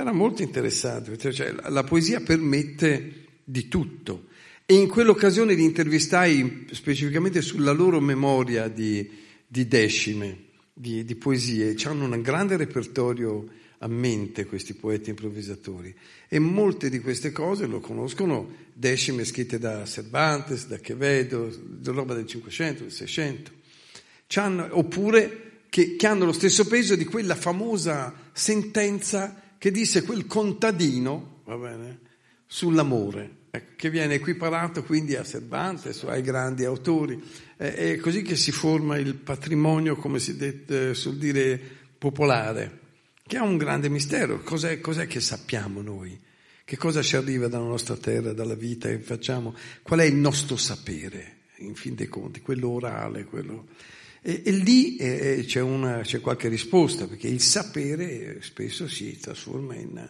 [0.00, 4.28] Era molto interessante, cioè, la poesia permette di tutto.
[4.64, 9.06] E in quell'occasione li intervistai specificamente sulla loro memoria di,
[9.46, 11.76] di decime, di, di poesie.
[11.84, 13.46] Hanno un grande repertorio
[13.80, 15.94] a mente questi poeti improvvisatori
[16.28, 21.50] e molte di queste cose lo conoscono decime scritte da Cervantes, da Quevedo,
[21.84, 23.50] roba del 500, del 600,
[24.70, 31.42] oppure che, che hanno lo stesso peso di quella famosa sentenza che disse quel contadino,
[31.44, 31.98] va bene,
[32.46, 37.22] sull'amore, ecco, che viene equiparato quindi a Cervantes, ai grandi autori.
[37.58, 41.60] È così che si forma il patrimonio, come si dette, sul dire,
[41.98, 42.78] popolare,
[43.26, 44.40] che ha un grande mistero.
[44.40, 46.18] Cos'è, cos'è che sappiamo noi?
[46.64, 49.54] Che cosa ci arriva dalla nostra terra, dalla vita che facciamo?
[49.82, 53.66] Qual è il nostro sapere, in fin dei conti, quello orale, quello...
[54.22, 59.74] E, e lì eh, c'è, una, c'è, qualche risposta, perché il sapere spesso si trasforma
[59.74, 60.08] in,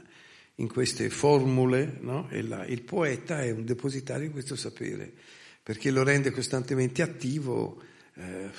[0.57, 2.29] in queste formule, no?
[2.31, 5.13] e la, il poeta è un depositario di questo sapere,
[5.63, 7.81] perché lo rende costantemente attivo,
[8.15, 8.51] eh,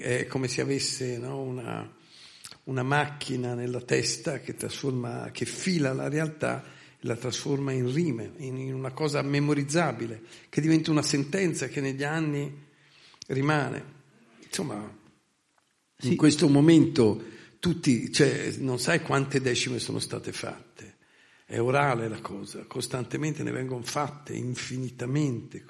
[0.00, 1.42] è come se avesse no?
[1.42, 1.94] una,
[2.64, 6.64] una, macchina nella testa che, che fila la realtà
[7.00, 12.64] la trasforma in rime, in una cosa memorizzabile, che diventa una sentenza che negli anni
[13.28, 13.95] rimane.
[14.56, 14.90] Insomma,
[15.98, 16.08] sì.
[16.12, 17.22] in questo momento
[17.58, 20.94] tutti, cioè, non sai quante decime sono state fatte.
[21.44, 25.62] È orale la cosa, costantemente ne vengono fatte infinitamente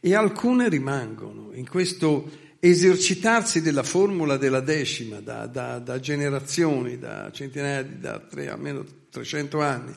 [0.00, 7.30] e alcune rimangono in questo esercitarsi della formula della decima da, da, da generazioni, da
[7.32, 9.94] centinaia, da tre, almeno 300 anni.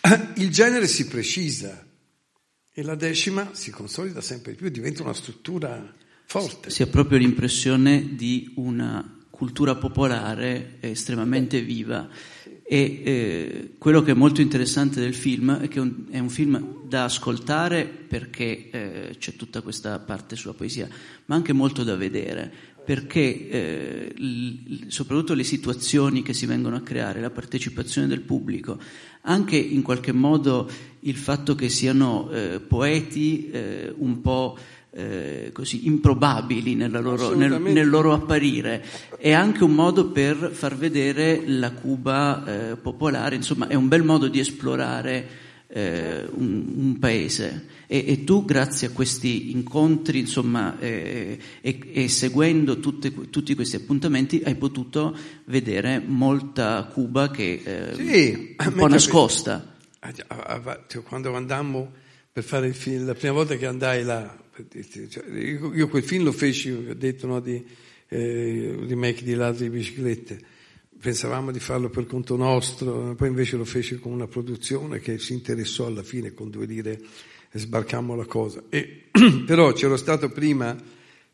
[0.36, 1.86] Il genere si precisa
[2.72, 5.94] e la decima si consolida sempre di più, diventa una struttura
[6.28, 6.68] forte.
[6.68, 12.06] Si ha proprio l'impressione di una cultura popolare estremamente viva.
[12.70, 16.82] E eh, quello che è molto interessante del film è che un, è un film
[16.86, 20.86] da ascoltare perché eh, c'è tutta questa parte sulla poesia,
[21.26, 22.52] ma anche molto da vedere,
[22.84, 28.78] perché eh, l, soprattutto le situazioni che si vengono a creare, la partecipazione del pubblico,
[29.22, 34.58] anche in qualche modo il fatto che siano eh, poeti eh, un po'
[34.90, 38.84] eh, così improbabili loro, nel, nel, loro apparire,
[39.18, 44.02] è anche un modo per far vedere la Cuba eh, popolare, insomma è un bel
[44.02, 47.66] modo di esplorare eh, un, un, paese.
[47.86, 53.76] E, e, tu, grazie a questi incontri, insomma, eh, e, e, seguendo tutte, tutti questi
[53.76, 59.76] appuntamenti, hai potuto vedere molta Cuba che eh, sì, un po' nascosta.
[60.86, 61.92] Cioè, quando andammo
[62.32, 64.36] per fare il film, la prima volta che andai là,
[65.72, 67.64] io quel film lo feci, ho detto, no, di
[68.08, 70.40] eh, remake di Ladri di biciclette.
[71.00, 75.32] Pensavamo di farlo per conto nostro, poi invece lo feci con una produzione che si
[75.32, 77.00] interessò alla fine con due lire
[77.50, 78.64] e sbarcammo la cosa.
[78.68, 79.04] E,
[79.46, 80.76] però c'ero stato prima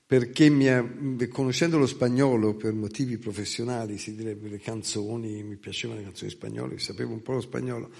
[0.06, 0.86] perché ha,
[1.28, 6.78] conoscendo lo spagnolo per motivi professionali, si direbbe le canzoni, mi piacevano le canzoni spagnole,
[6.78, 7.90] sapevo un po' lo spagnolo,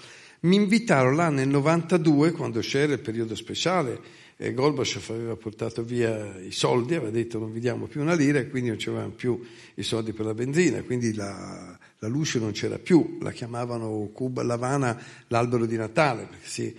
[0.41, 3.99] mi invitarono là nel 92, quando c'era il periodo speciale,
[4.37, 8.39] e Gorbachev aveva portato via i soldi, aveva detto non vi diamo più una lira
[8.39, 9.41] e quindi non c'erano più
[9.75, 14.43] i soldi per la benzina, quindi la, la luce non c'era più, la chiamavano Cuba,
[14.43, 16.77] L'Havana l'albero di Natale, perché si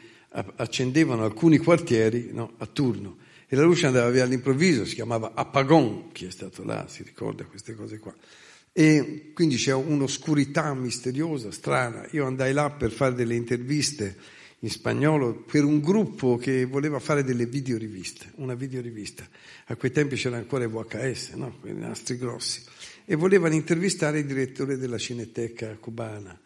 [0.56, 3.16] accendevano alcuni quartieri no, a turno
[3.48, 7.44] e la luce andava via all'improvviso, si chiamava Apagon, chi è stato là si ricorda
[7.44, 8.12] queste cose qua.
[8.72, 12.06] E quindi c'è un'oscurità misteriosa, strana.
[12.10, 14.16] Io andai là per fare delle interviste
[14.60, 19.26] in spagnolo per un gruppo che voleva fare delle videoriviste, una videorivista.
[19.66, 21.56] A quei tempi c'era ancora il VHS, no?
[21.60, 22.62] quei nastri grossi.
[23.04, 26.38] E volevano intervistare il direttore della Cineteca cubana,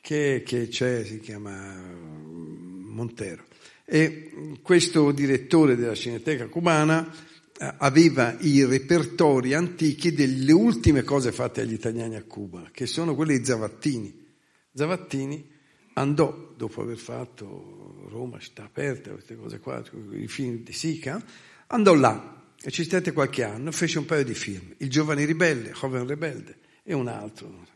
[0.00, 3.44] che, che c'è, si chiama mm, Montero.
[3.84, 7.08] E questo direttore della Cineteca cubana
[7.58, 13.14] eh, aveva i repertori antichi delle ultime cose fatte agli italiani a Cuba, che sono
[13.14, 14.24] quelle di Zavattini.
[14.74, 15.48] Zavattini
[15.94, 21.22] andò, dopo aver fatto Roma, città aperta, queste cose qua, i film di Sica,
[21.68, 25.72] andò là e ci stette qualche anno, fece un paio di film, Il giovane ribelle,
[25.72, 27.66] Joven rebelde e un altro.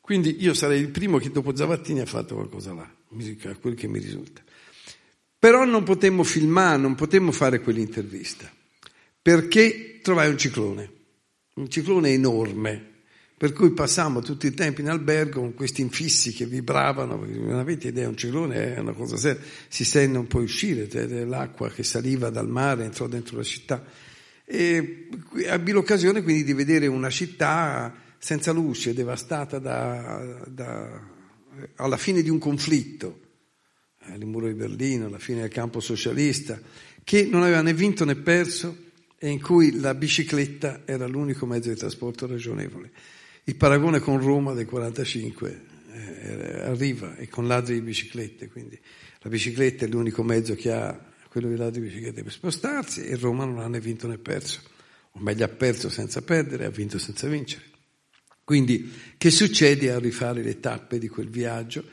[0.00, 3.86] Quindi io sarei il primo che dopo Zavattini ha fatto qualcosa là, musica, quel che
[3.86, 4.42] mi risulta.
[5.38, 8.50] Però non potemmo filmare, non potemmo fare quell'intervista,
[9.20, 10.92] perché trovai un ciclone,
[11.54, 12.92] un ciclone enorme,
[13.44, 17.88] per cui passammo tutto il tempo in albergo con questi infissi che vibravano, non avete
[17.88, 20.88] idea, un ciclone è una cosa seria, si sente un po' uscire,
[21.26, 23.84] l'acqua che saliva dal mare, entrò dentro la città.
[24.46, 25.08] E
[25.44, 31.02] ebbi l'occasione quindi di vedere una città senza luce, devastata da, da,
[31.76, 33.20] alla fine di un conflitto,
[34.06, 36.58] eh, il muro di Berlino, alla fine del campo socialista,
[37.04, 38.74] che non aveva né vinto né perso
[39.18, 42.90] e in cui la bicicletta era l'unico mezzo di trasporto ragionevole.
[43.46, 45.60] Il paragone con Roma del 45
[45.92, 48.78] eh, arriva e con ladri di biciclette, quindi
[49.20, 53.16] la bicicletta è l'unico mezzo che ha quello dei ladri di biciclette per spostarsi e
[53.16, 54.62] Roma non ha né vinto né perso,
[55.10, 57.64] o meglio ha perso senza perdere, ha vinto senza vincere.
[58.44, 61.84] Quindi che succede a rifare le tappe di quel viaggio?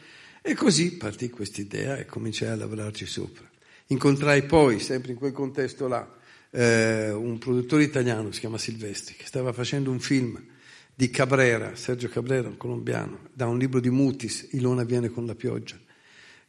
[0.41, 3.49] E così partì questa idea e cominciai a lavorarci sopra.
[3.87, 6.17] Incontrai poi, sempre in quel contesto là,
[6.49, 10.41] eh, un produttore italiano, si chiama Silvestri, che stava facendo un film
[10.93, 15.35] di Cabrera, Sergio Cabrera, un colombiano, da un libro di Mutis, Ilona viene con la
[15.35, 15.79] pioggia,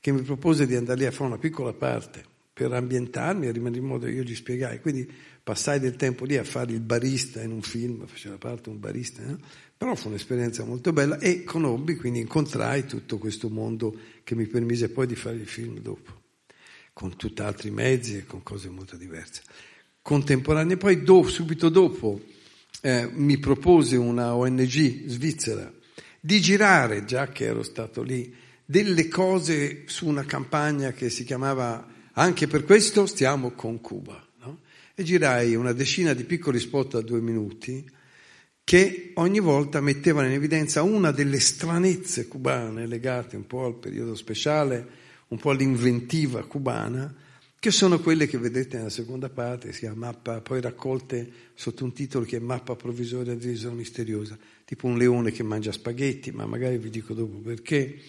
[0.00, 3.80] che mi propose di andare lì a fare una piccola parte per ambientarmi e rimanere
[3.80, 4.80] in modo che io gli spiegai.
[4.80, 5.10] Quindi
[5.42, 9.22] passai del tempo lì a fare il barista in un film, faceva parte un barista,
[9.22, 9.38] no?
[9.76, 14.90] però fu un'esperienza molto bella e conobbi, quindi incontrai tutto questo mondo che mi permise
[14.90, 16.20] poi di fare il film dopo,
[16.92, 19.42] con tutt'altri mezzi e con cose molto diverse.
[20.02, 22.20] Contemporanee, poi do, subito dopo
[22.82, 25.72] eh, mi propose una ONG svizzera
[26.20, 31.88] di girare, già che ero stato lì, delle cose su una campagna che si chiamava
[32.14, 34.22] Anche per questo stiamo con Cuba.
[34.40, 34.60] No?
[34.94, 37.88] E girai una decina di piccoli spot a due minuti
[38.64, 44.14] che ogni volta mettevano in evidenza una delle stranezze cubane legate un po' al periodo
[44.14, 44.86] speciale,
[45.28, 47.12] un po' all'inventiva cubana,
[47.62, 51.92] che sono quelle che vedete nella seconda parte, si chiama mappa, poi raccolte sotto un
[51.92, 56.44] titolo che è mappa provvisoria di isola misteriosa, tipo un leone che mangia spaghetti, ma
[56.44, 58.00] magari vi dico dopo perché,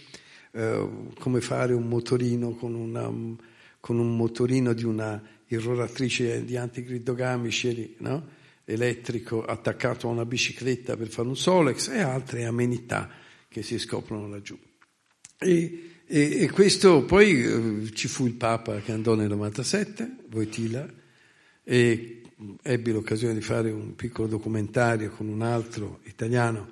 [0.49, 0.89] eh,
[1.20, 3.04] come fare un motorino con, una,
[3.80, 8.28] con un motorino di una irroratrice di antigridogami, scegli, no?
[8.66, 13.08] elettrico attaccato a una bicicletta per fare un Solex e altre amenità
[13.49, 14.58] che si scoprono laggiù.
[15.38, 20.88] E, e, e questo poi eh, ci fu il Papa che andò nel 97, Voitila,
[21.64, 22.22] e
[22.61, 26.70] ebbi l'occasione di fare un piccolo documentario con un altro italiano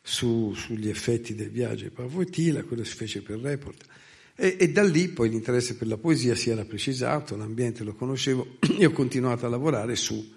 [0.00, 3.84] su, sugli effetti del viaggio di Papa Voitila, quello si fece per Report.
[4.36, 8.58] E, e, da lì poi l'interesse per la poesia si era precisato, l'ambiente lo conoscevo
[8.78, 10.32] e ho continuato a lavorare su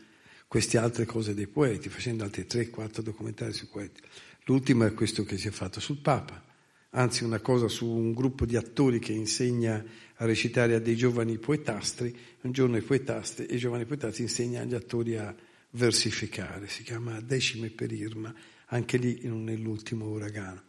[0.48, 4.02] queste altre cose dei poeti, facendo altri 3-4 documentari sui poeti.
[4.46, 6.44] L'ultimo è questo che si è fatto sul Papa,
[6.92, 9.84] anzi una cosa su un gruppo di attori che insegna
[10.16, 14.66] a recitare a dei giovani poetastri, un giorno i poetastri e i giovani poetastri insegnano
[14.66, 15.36] agli attori a
[15.72, 18.34] versificare, si chiama Decime per Irma,
[18.68, 20.64] anche lì nell'ultimo uragano.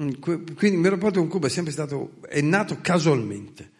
[0.00, 3.78] Mm, quindi il mio rapporto con Cuba è sempre stato, è nato casualmente.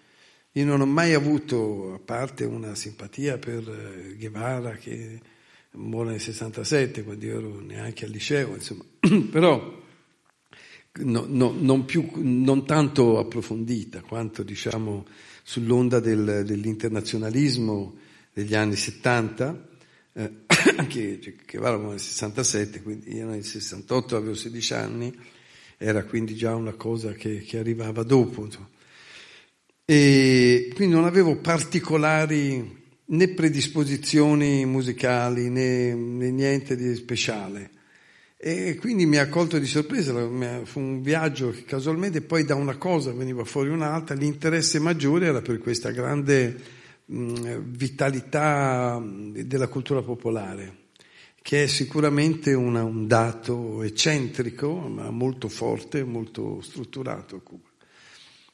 [0.53, 5.21] Io non ho mai avuto, a parte una simpatia per eh, Guevara che
[5.73, 8.85] muore nel 67, quando io ero neanche al liceo, insomma,
[9.31, 9.80] però
[10.99, 15.07] no, no, non, più, non, tanto approfondita quanto diciamo
[15.43, 17.97] sull'onda del, dell'internazionalismo
[18.33, 19.69] degli anni 70,
[20.13, 20.33] eh,
[20.89, 25.19] che, che eravamo nel 67, quindi io nel 68 avevo 16 anni,
[25.77, 28.49] era quindi già una cosa che, che arrivava dopo.
[29.85, 37.71] E quindi non avevo particolari né predisposizioni musicali né, né niente di speciale.
[38.43, 40.15] E quindi mi ha colto di sorpresa,
[40.65, 45.43] fu un viaggio che casualmente poi da una cosa veniva fuori un'altra, l'interesse maggiore era
[45.43, 46.59] per questa grande
[47.05, 50.87] vitalità della cultura popolare,
[51.43, 57.69] che è sicuramente una, un dato eccentrico, ma molto forte, molto strutturato a Cuba.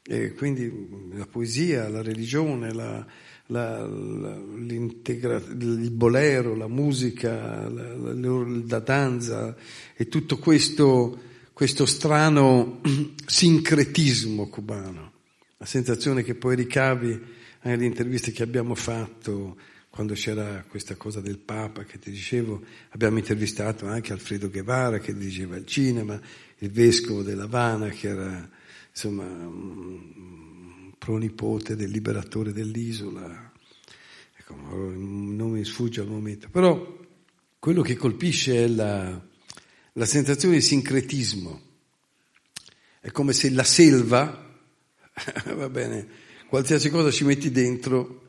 [0.03, 3.07] E quindi la poesia, la religione, la,
[3.47, 9.55] la, la, il bolero, la musica, la, la danza
[9.95, 11.21] e tutto questo,
[11.53, 12.81] questo strano
[13.25, 15.13] sincretismo cubano.
[15.59, 17.21] La sensazione che poi ricavi
[17.63, 19.57] nelle interviste che abbiamo fatto
[19.89, 25.15] quando c'era questa cosa del Papa che ti dicevo, abbiamo intervistato anche Alfredo Guevara che
[25.17, 26.21] dirigeva il cinema,
[26.59, 28.51] il vescovo dell'Havana che era
[28.91, 29.25] insomma
[31.07, 33.53] pronipote del liberatore dell'isola,
[34.37, 36.99] ecco, non mi sfugge al momento, però
[37.61, 39.25] quello che colpisce è la,
[39.93, 41.61] la sensazione di sincretismo,
[43.01, 44.53] è come se la selva,
[45.55, 46.09] va bene,
[46.49, 48.23] qualsiasi cosa ci metti dentro,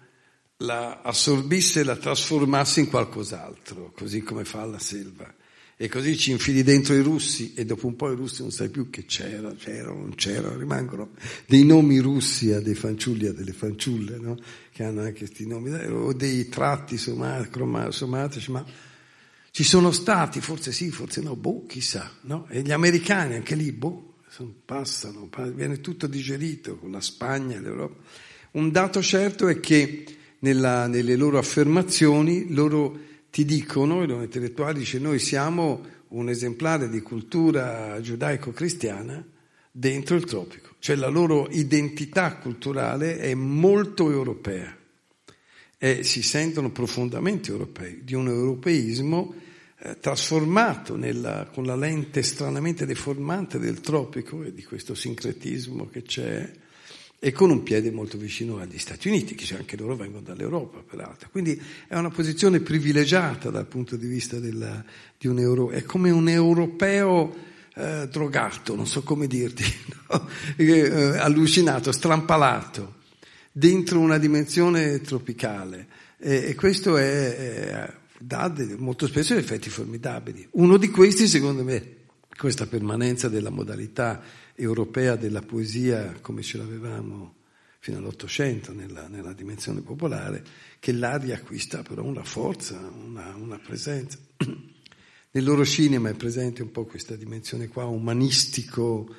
[0.57, 5.33] la assorbisse e la trasformasse in qualcos'altro, così come fa la selva.
[5.79, 8.69] E così ci infili dentro i russi e dopo un po' i russi non sai
[8.69, 11.11] più che c'era, c'era, non c'era, rimangono
[11.45, 14.39] dei nomi russi a dei fanciulli, a delle fanciulle, no?
[14.71, 18.65] che hanno anche questi nomi, o dei tratti somatici, ma
[19.51, 22.47] ci sono stati, forse sì, forse no, boh, chissà, no?
[22.49, 24.15] E gli americani anche lì, boh,
[24.65, 28.01] passano, viene tutto digerito con la Spagna, l'Europa.
[28.51, 30.05] Un dato certo è che
[30.39, 32.99] nella, nelle loro affermazioni loro
[33.29, 39.25] ti dicono, i loro intellettuali dicono noi siamo un esemplare di cultura giudaico-cristiana
[39.71, 44.75] dentro il tropico, cioè la loro identità culturale è molto europea
[45.77, 49.35] e si sentono profondamente europei, di un europeismo
[49.79, 56.01] eh, trasformato nella, con la lente stranamente deformante del tropico e di questo sincretismo che
[56.01, 56.51] c'è
[57.19, 61.29] e con un piede molto vicino agli Stati Uniti, che anche loro vengono dall'Europa peraltro.
[61.31, 64.83] Quindi è una posizione privilegiata dal punto di vista della,
[65.17, 67.35] di un euro, è come un europeo
[67.75, 69.63] eh, drogato, non so come dirti,
[70.09, 70.29] no?
[70.57, 72.95] eh, allucinato, strampalato,
[73.51, 75.87] dentro una dimensione tropicale.
[76.19, 80.47] E, e questo è, dà molto spesso effetti formidabili.
[80.51, 81.95] Uno di questi, secondo me,
[82.37, 84.21] questa permanenza della modalità
[84.57, 87.35] europea della poesia come ce l'avevamo
[87.79, 90.43] fino all'Ottocento nella, nella, dimensione popolare,
[90.79, 94.17] che là riacquista però una forza, una, una presenza.
[95.31, 99.13] Nel loro cinema è presente un po' questa dimensione qua umanistico,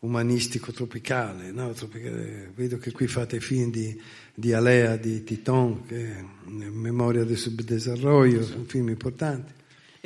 [0.00, 1.72] umanistico tropicale, no?
[1.72, 2.52] tropicale.
[2.54, 4.00] Vedo che qui fate film di,
[4.32, 9.52] di Alea, di Titon, che è Memoria del Subdesarroio, sono film importanti.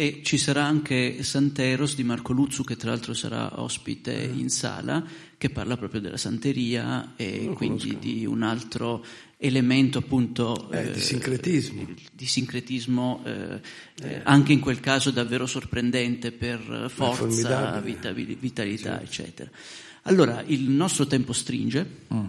[0.01, 5.05] E ci sarà anche Santeros di Marco Luzzu, che tra l'altro sarà ospite in sala,
[5.37, 7.99] che parla proprio della santeria e quindi conosco.
[7.99, 9.05] di un altro
[9.39, 13.61] elemento appunto eh, di sincretismo, eh, di sincretismo eh,
[14.05, 14.21] eh.
[14.23, 19.05] anche in quel caso davvero sorprendente per forza, vitalità, certo.
[19.05, 19.51] eccetera.
[20.03, 21.85] Allora, il nostro tempo stringe.
[22.15, 22.27] Mm.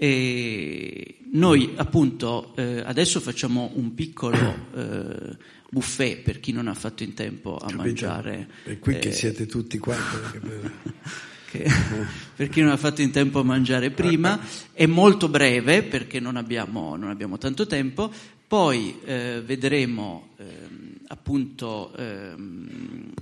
[0.00, 4.36] E noi appunto eh, adesso facciamo un piccolo
[4.76, 5.36] eh,
[5.70, 7.76] buffet per chi non ha fatto in tempo a Capito?
[7.76, 8.48] mangiare.
[8.64, 10.16] È qui che eh, siete tutti quanti.
[11.50, 11.64] che
[12.36, 14.40] per chi non ha fatto in tempo a mangiare prima,
[14.72, 18.10] è molto breve perché non abbiamo, non abbiamo tanto tempo,
[18.46, 23.12] poi eh, vedremo ehm, appunto ehm,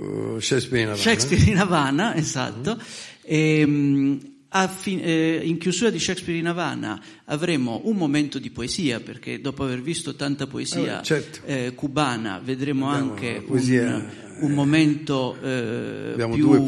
[0.00, 1.02] Uh, Shakespeare in Havana.
[1.02, 2.80] Shakespeare in Havana, esatto,
[3.20, 4.18] e,
[4.50, 9.00] mh, a fi- eh, in chiusura di Shakespeare in Havana avremo un momento di poesia,
[9.00, 11.40] perché dopo aver visto tanta poesia Eh, certo.
[11.46, 14.08] eh, cubana vedremo Abbiamo anche poesia, un,
[14.40, 16.58] un momento eh, più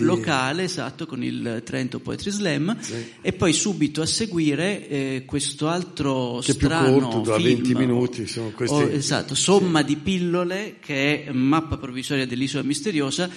[0.00, 2.94] locale, esatto, con il Trento Poetry Slam, Sì.
[3.20, 8.26] e poi subito a seguire eh, questo altro Che più strano corto, film, 20 minuti,
[8.26, 13.28] sono questi- o- esatto, somma di pillole che è mappa provvisoria dell'isola misteriosa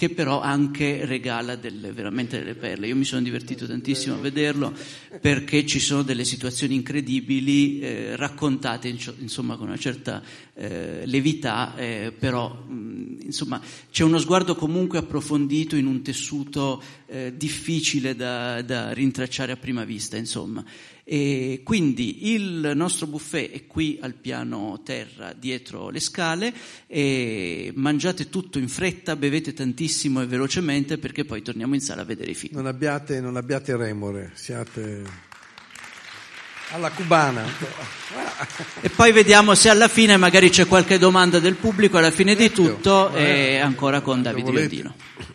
[0.00, 2.86] che però anche regala delle, veramente delle perle.
[2.86, 4.72] Io mi sono divertito tantissimo a vederlo
[5.20, 10.22] perché ci sono delle situazioni incredibili eh, raccontate insomma con una certa
[10.54, 17.34] eh, levità, eh, però mh, insomma c'è uno sguardo comunque approfondito in un tessuto eh,
[17.36, 20.64] difficile da, da rintracciare a prima vista, insomma.
[21.12, 26.54] E quindi il nostro buffet è qui al piano terra dietro le scale
[26.86, 32.04] e mangiate tutto in fretta, bevete tantissimo e velocemente perché poi torniamo in sala a
[32.04, 32.54] vedere i film.
[32.54, 35.02] Non abbiate, non abbiate remore, siate
[36.70, 37.44] alla cubana.
[38.80, 42.52] E poi vediamo se alla fine magari c'è qualche domanda del pubblico alla fine di
[42.52, 45.29] tutto e ancora con Davide volete.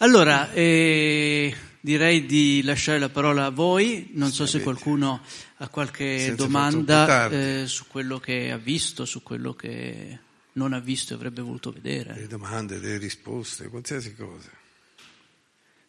[0.00, 5.20] Allora, eh, direi di lasciare la parola a voi, non so se qualcuno
[5.56, 10.18] ha qualche Senza domanda eh, su quello che ha visto, su quello che
[10.52, 12.14] non ha visto e avrebbe voluto vedere.
[12.14, 14.50] Delle domande, delle risposte, qualsiasi cosa.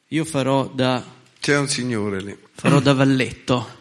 [0.07, 1.05] Io farò da,
[1.39, 2.36] C'è un signore lì.
[2.53, 3.78] farò da valletto.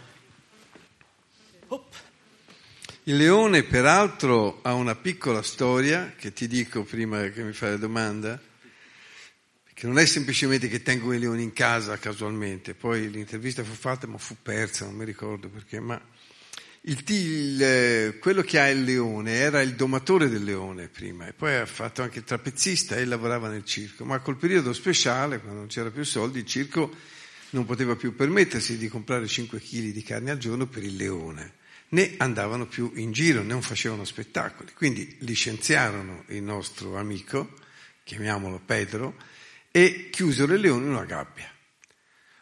[3.05, 7.77] Il leone, peraltro, ha una piccola storia che ti dico prima che mi fai la
[7.79, 8.39] domanda,
[9.79, 14.09] che non è semplicemente che tengo i leoni in casa casualmente, poi l'intervista fu fatta
[14.09, 16.03] ma fu persa, non mi ricordo perché, ma
[16.81, 21.33] il, il, eh, quello che ha il leone era il domatore del leone prima e
[21.33, 25.61] poi ha fatto anche il trapezzista e lavorava nel circo, ma col periodo speciale, quando
[25.61, 26.93] non c'era più soldi, il circo
[27.51, 31.53] non poteva più permettersi di comprare 5 kg di carne al giorno per il leone,
[31.91, 34.73] né andavano più in giro, non facevano spettacoli.
[34.75, 37.53] Quindi licenziarono il nostro amico,
[38.03, 39.37] chiamiamolo Pedro,
[39.71, 41.51] e chiusero il leone in una gabbia.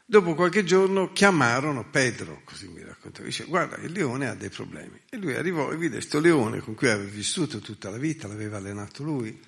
[0.09, 5.01] Dopo qualche giorno chiamarono Pedro, così mi raccontava, dice guarda il leone ha dei problemi.
[5.11, 8.59] E lui arrivò e vide questo leone con cui aveva vissuto tutta la vita, l'aveva
[8.59, 9.41] allenato lui,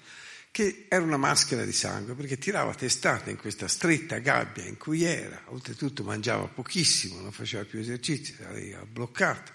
[0.51, 5.05] che era una maschera di sangue perché tirava testate in questa stretta gabbia in cui
[5.05, 9.53] era, oltretutto mangiava pochissimo, non faceva più esercizi, era bloccato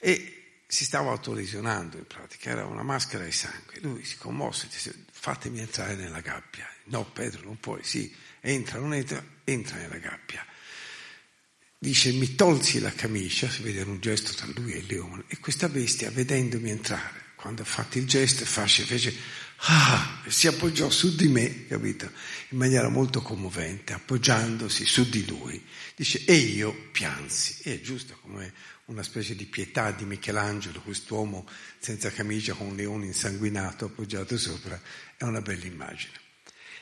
[0.00, 3.78] e si stava autolesionando in pratica, era una maschera di sangue.
[3.80, 6.68] Lui si commosse e disse fatemi entrare nella gabbia.
[6.88, 10.44] No Pedro non puoi, sì, entra, non entra, entra nella gabbia.
[11.78, 15.38] Dice mi tolsi la camicia, si vede un gesto tra lui e il leone, e
[15.38, 19.14] questa bestia vedendomi entrare, quando ha fatto il gesto fece, fece
[19.58, 22.10] ah, si appoggiò su di me, capito?
[22.50, 25.62] In maniera molto commovente, appoggiandosi su di lui.
[25.96, 27.58] Dice, e io piansi.
[27.62, 28.52] E è giusto come
[28.86, 31.46] una specie di pietà di Michelangelo, quest'uomo
[31.78, 34.80] senza camicia con un leone insanguinato appoggiato sopra,
[35.16, 36.26] è una bella immagine.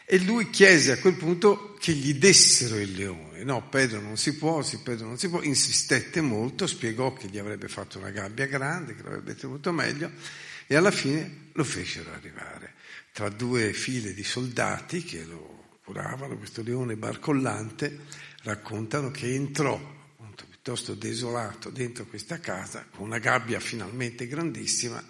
[0.08, 3.42] E lui chiese a quel punto che gli dessero il leone.
[3.42, 5.42] No, Pedro non si può, sì, Pedro non si può.
[5.42, 10.12] Insistette molto, spiegò che gli avrebbe fatto una gabbia grande, che l'avrebbe tenuto meglio,
[10.68, 12.74] e alla fine lo fecero arrivare
[13.10, 17.98] tra due file di soldati che lo curavano, questo leone barcollante,
[18.42, 25.02] raccontano che entrò appunto, piuttosto desolato dentro questa casa con una gabbia finalmente grandissima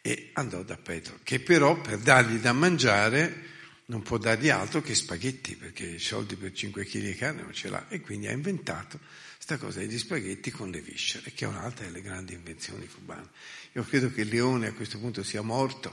[0.00, 3.56] e andò da Pedro, che però per dargli da mangiare
[3.90, 7.70] non può dargli altro che spaghetti, perché soldi per 5 kg di carne non ce
[7.70, 7.88] l'ha.
[7.88, 8.98] E quindi ha inventato
[9.34, 13.28] questa cosa degli spaghetti con le viscere, che è un'altra delle grandi invenzioni cubane.
[13.72, 15.92] Io credo che il leone a questo punto sia morto,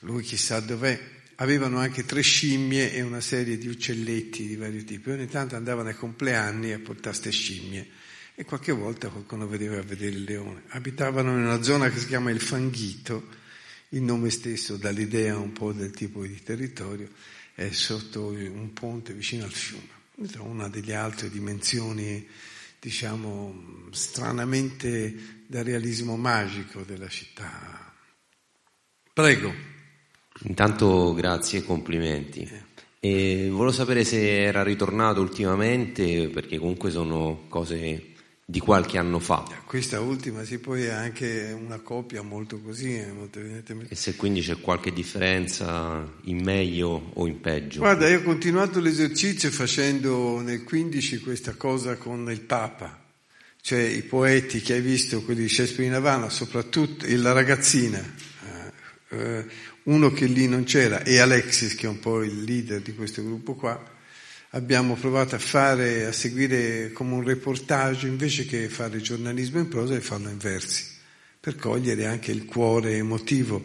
[0.00, 1.22] lui chissà dov'è.
[1.36, 5.10] Avevano anche tre scimmie e una serie di uccelletti di vario tipo.
[5.10, 7.88] Ogni tanto andavano ai compleanni a portare queste scimmie
[8.36, 10.62] e qualche volta qualcuno vedeva a vedere il leone.
[10.68, 13.26] Abitavano in una zona che si chiama il Fanghito,
[13.94, 17.08] il nome stesso dà l'idea un po' del tipo di territorio,
[17.54, 19.92] è sotto un ponte vicino al fiume.
[20.38, 22.26] Una delle altre dimensioni,
[22.80, 27.92] diciamo, stranamente da realismo magico della città.
[29.12, 29.52] Prego.
[30.42, 32.40] Intanto grazie e complimenti.
[32.40, 32.72] Eh.
[32.98, 38.13] E volevo sapere se era ritornato ultimamente, perché comunque sono cose
[38.46, 39.42] di qualche anno fa.
[39.64, 44.42] Questa ultima, sì, poi è anche una coppia molto così, eh, molto E se quindi
[44.42, 47.80] c'è qualche differenza in meglio o in peggio?
[47.80, 53.02] Guarda, io ho continuato l'esercizio facendo nel 15 questa cosa con il Papa,
[53.62, 57.98] cioè i poeti che hai visto, quelli di Shakespeare in Havana, soprattutto, e la ragazzina,
[57.98, 59.46] eh, eh,
[59.84, 63.24] uno che lì non c'era, e Alexis, che è un po' il leader di questo
[63.24, 63.92] gruppo qua,
[64.54, 69.94] abbiamo provato a fare, a seguire come un reportage invece che fare giornalismo in prosa
[69.94, 70.84] e farlo in versi,
[71.40, 73.62] per cogliere anche il cuore emotivo.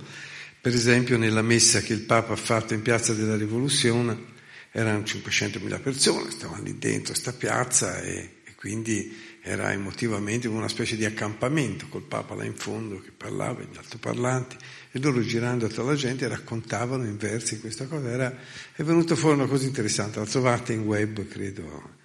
[0.62, 4.38] Per esempio nella messa che il Papa ha fatto in Piazza della Rivoluzione
[4.72, 9.16] erano 500.000 persone, stavano lì dentro sta piazza e, e quindi
[9.50, 14.56] era emotivamente una specie di accampamento col Papa là in fondo che parlava, gli altoparlanti
[14.92, 18.12] e loro girando tra la gente raccontavano in versi questa cosa.
[18.12, 18.38] Era,
[18.76, 21.98] è venuta fuori una cosa interessante, la trovate in web, credo.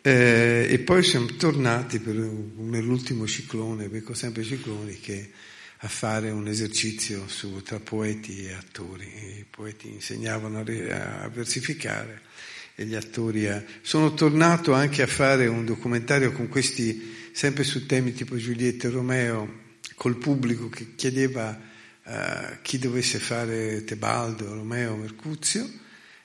[0.00, 5.30] Eh, e poi siamo tornati per, nell'ultimo ciclone, becco sempre cicloni, che
[5.80, 9.04] a fare un esercizio su, tra poeti e attori.
[9.40, 12.22] I poeti insegnavano a, a versificare
[12.76, 13.48] e gli attori.
[13.48, 13.64] A...
[13.80, 18.90] Sono tornato anche a fare un documentario con questi, sempre su temi tipo Giulietta e
[18.90, 19.64] Romeo,
[19.96, 21.58] col pubblico che chiedeva
[22.04, 22.12] uh,
[22.60, 25.68] chi dovesse fare Tebaldo, Romeo, Mercuzio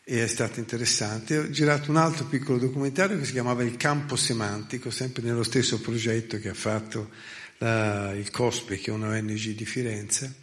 [0.03, 1.37] e è stato interessante.
[1.37, 5.79] Ho girato un altro piccolo documentario che si chiamava Il campo semantico, sempre nello stesso
[5.79, 7.09] progetto che ha fatto
[7.59, 10.35] la, il COSPE, che è una ONG di Firenze,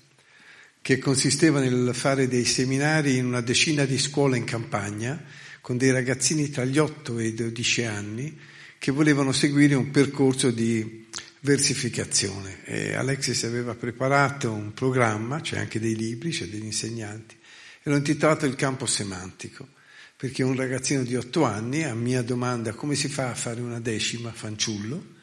[0.80, 5.22] che consisteva nel fare dei seminari in una decina di scuole in campagna
[5.60, 8.38] con dei ragazzini tra gli 8 e i 12 anni
[8.78, 11.06] che volevano seguire un percorso di
[11.40, 12.64] versificazione.
[12.64, 17.36] E Alexis aveva preparato un programma, c'è anche dei libri, c'è degli insegnanti,
[17.82, 19.68] e l'ho intitolato Il campo semantico,
[20.16, 23.80] perché un ragazzino di otto anni a mia domanda come si fa a fare una
[23.80, 25.16] decima fanciullo,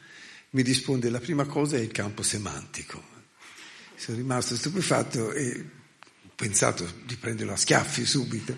[0.50, 3.14] mi risponde la prima cosa è il campo semantico.
[3.94, 5.64] Sono rimasto stupefatto e
[6.26, 8.56] ho pensato di prenderlo a schiaffi subito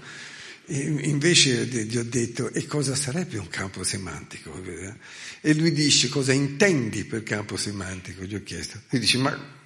[0.69, 4.62] invece gli ho detto, e cosa sarebbe un campo semantico?
[5.41, 8.23] E lui dice, cosa intendi per campo semantico?
[8.25, 8.81] Gli ho chiesto.
[8.91, 9.57] Lui dice, ma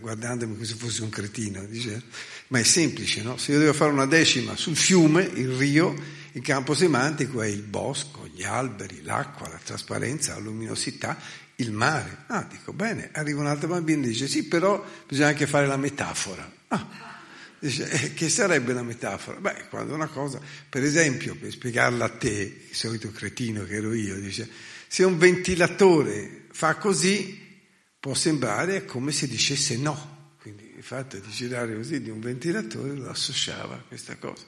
[0.00, 2.02] guardandomi come se fossi un cretino, dice,
[2.48, 3.36] ma è semplice, no?
[3.36, 5.94] Se io devo fare una decima sul fiume, il rio,
[6.32, 11.18] il campo semantico è il bosco, gli alberi, l'acqua, la trasparenza, la luminosità,
[11.56, 12.24] il mare.
[12.28, 15.76] Ah, dico, bene, arriva un altro bambino e dice, sì, però bisogna anche fare la
[15.76, 16.50] metafora.
[16.68, 17.15] Ah,
[17.58, 19.40] Dice, eh, che sarebbe la metafora?
[19.40, 23.94] Beh, quando una cosa, per esempio, per spiegarla a te, il solito cretino che ero
[23.94, 24.48] io, dice,
[24.86, 27.44] se un ventilatore fa così,
[27.98, 30.34] può sembrare come se dicesse no.
[30.40, 34.44] Quindi il fatto di girare così di un ventilatore lo associava a questa cosa.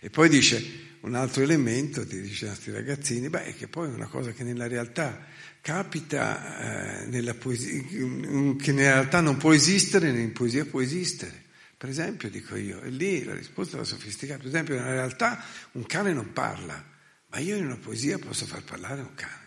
[0.00, 3.92] E poi dice un altro elemento, ti dice ai nostri ragazzini, beh, che poi è
[3.92, 5.24] una cosa che nella realtà
[5.60, 11.44] capita, eh, nella poesia, che nella realtà non può esistere, né in poesia può esistere.
[11.78, 14.38] Per esempio, dico io, e lì la risposta era sofisticata.
[14.38, 16.82] Per esempio, nella realtà un cane non parla,
[17.28, 19.44] ma io in una poesia posso far parlare un cane.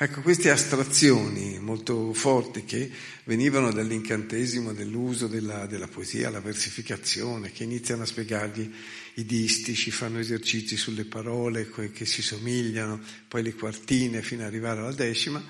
[0.00, 2.88] Ecco, queste astrazioni molto forti che
[3.24, 8.72] venivano dall'incantesimo dell'uso della, della, poesia, la versificazione, che iniziano a spiegargli
[9.14, 14.78] i distici, fanno esercizi sulle parole che si somigliano, poi le quartine fino ad arrivare
[14.78, 15.42] alla decima,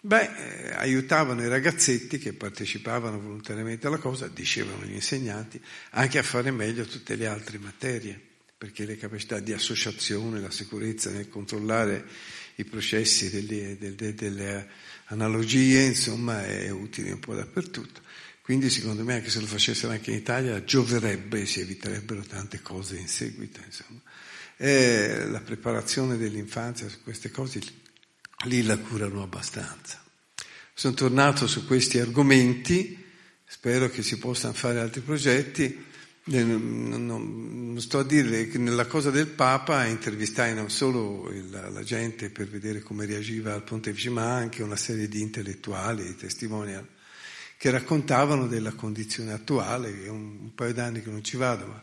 [0.00, 6.22] Beh, eh, aiutavano i ragazzetti che partecipavano volontariamente alla cosa, dicevano gli insegnanti, anche a
[6.22, 8.18] fare meglio tutte le altre materie,
[8.56, 12.04] perché le capacità di associazione, la sicurezza nel controllare
[12.56, 14.68] i processi delle, delle, delle
[15.06, 18.00] analogie, insomma, è utile un po' dappertutto.
[18.40, 22.62] Quindi secondo me anche se lo facessero anche in Italia gioverebbe e si eviterebbero tante
[22.62, 23.60] cose in seguito.
[23.64, 24.00] Insomma.
[24.56, 27.60] E la preparazione dell'infanzia su queste cose
[28.44, 30.02] lì la curano abbastanza.
[30.72, 33.04] Sono tornato su questi argomenti,
[33.44, 35.86] spero che si possano fare altri progetti.
[36.24, 42.30] non, non, sto a dire che nella cosa del Papa intervistai non solo la gente
[42.30, 46.86] per vedere come reagiva al pontefice, ma anche una serie di intellettuali, di testimonial,
[47.56, 51.82] che raccontavano della condizione attuale, è un paio d'anni che non ci vado, ma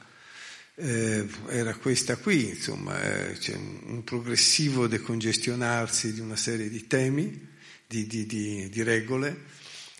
[0.75, 7.47] eh, era questa qui, insomma, eh, c'è un, progressivo decongestionarsi di una serie di temi,
[7.87, 9.37] di, di, di, di regole,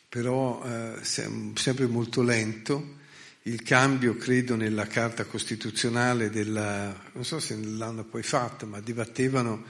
[0.09, 3.03] però eh, sempre molto lento.
[3.43, 9.63] Il cambio, credo, nella Carta Costituzionale della, non so se l'hanno poi fatto, ma dibattevano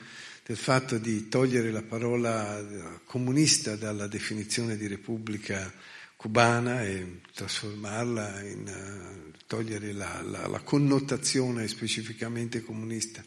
[0.43, 2.63] del fatto di togliere la parola
[3.03, 5.73] comunista dalla definizione di Repubblica
[6.15, 13.23] cubana e trasformarla in, uh, togliere la, la, la, connotazione specificamente comunista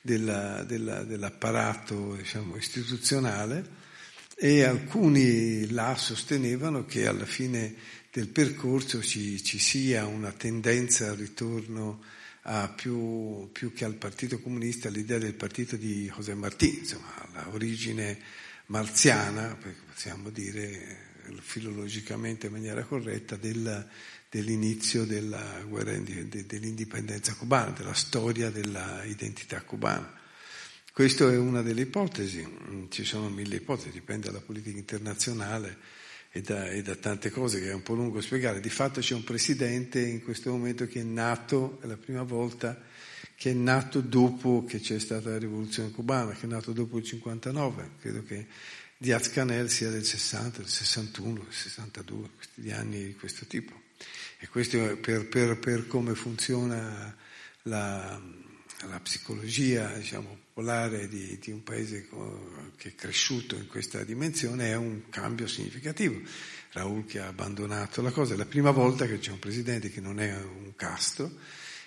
[0.00, 3.86] della, della, dell'apparato diciamo, istituzionale.
[4.40, 7.74] E alcuni là sostenevano che alla fine
[8.12, 12.02] del percorso ci, ci sia una tendenza al ritorno
[12.42, 17.12] a più, più, che al Partito Comunista all'idea del partito di José Martí, insomma,
[17.50, 18.18] l'origine
[18.66, 21.07] marziana, possiamo dire
[21.40, 23.86] filologicamente in maniera corretta, del,
[24.28, 30.12] dell'inizio della guerra, dell'indipendenza cubana, della storia dell'identità cubana.
[30.92, 32.44] Questa è una delle ipotesi,
[32.88, 35.76] ci sono mille ipotesi, dipende dalla politica internazionale
[36.30, 38.60] e da, e da, tante cose che è un po' lungo spiegare.
[38.60, 42.82] Di fatto c'è un presidente in questo momento che è nato, è la prima volta
[43.36, 47.04] che è nato dopo che c'è stata la rivoluzione cubana, che è nato dopo il
[47.04, 48.46] 59, credo che
[49.00, 53.72] Diaz Canel sia del 60, del 61, del 62, questi anni di questo tipo.
[54.40, 57.16] E questo per, per, per come funziona
[57.62, 58.20] la,
[58.88, 62.08] la psicologia diciamo, popolare di, di, un paese
[62.76, 66.20] che è cresciuto in questa dimensione è un cambio significativo.
[66.72, 70.00] Raul che ha abbandonato la cosa, è la prima volta che c'è un presidente che
[70.00, 71.38] non è un casto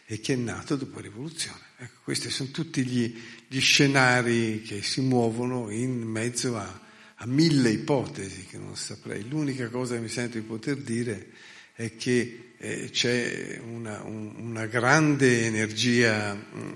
[0.05, 1.59] e che è nato dopo la rivoluzione.
[1.76, 6.81] Ecco, questi sono tutti gli, gli scenari che si muovono in mezzo a,
[7.22, 9.28] a mille ipotesi che non saprei.
[9.28, 11.28] L'unica cosa che mi sento di poter dire
[11.74, 16.72] è che eh, c'è una, un, una, grande energia, mm,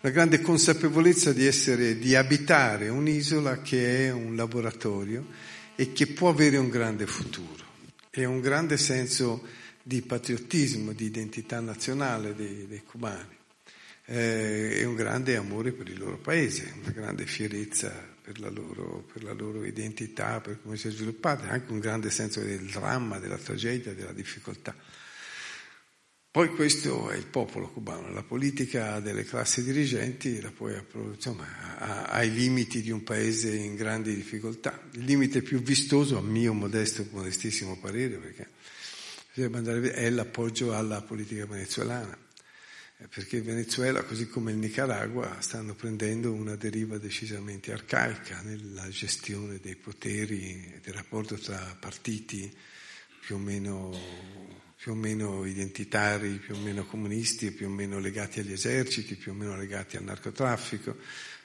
[0.00, 5.26] una grande consapevolezza di, essere, di abitare un'isola che è un laboratorio
[5.76, 7.64] e che può avere un grande futuro
[8.10, 9.46] e un grande senso
[9.80, 13.36] di patriottismo, di identità nazionale dei, dei cubani
[14.06, 19.06] eh, e un grande amore per il loro paese, una grande fierezza per la, loro,
[19.10, 23.18] per la loro identità, per come si è sviluppata, anche un grande senso del dramma,
[23.18, 24.76] della tragedia, della difficoltà.
[26.30, 30.78] Poi questo è il popolo cubano, la politica delle classi dirigenti poi,
[31.14, 34.78] insomma, ha, ha, i limiti di un paese in grandi difficoltà.
[34.92, 38.50] Il limite più vistoso, a mio modesto, modestissimo parere, perché
[39.32, 42.26] è l'appoggio alla politica venezuelana
[43.06, 49.60] perché il Venezuela, così come il Nicaragua, stanno prendendo una deriva decisamente arcaica nella gestione
[49.60, 52.52] dei poteri e del rapporto tra partiti
[53.20, 53.96] più o meno,
[54.76, 59.30] più o meno identitari, più o meno comunisti, più o meno legati agli eserciti, più
[59.30, 60.96] o meno legati al narcotraffico,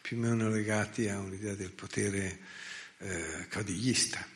[0.02, 2.40] più o meno legati a un'idea del potere
[2.98, 4.33] eh, caudiglista.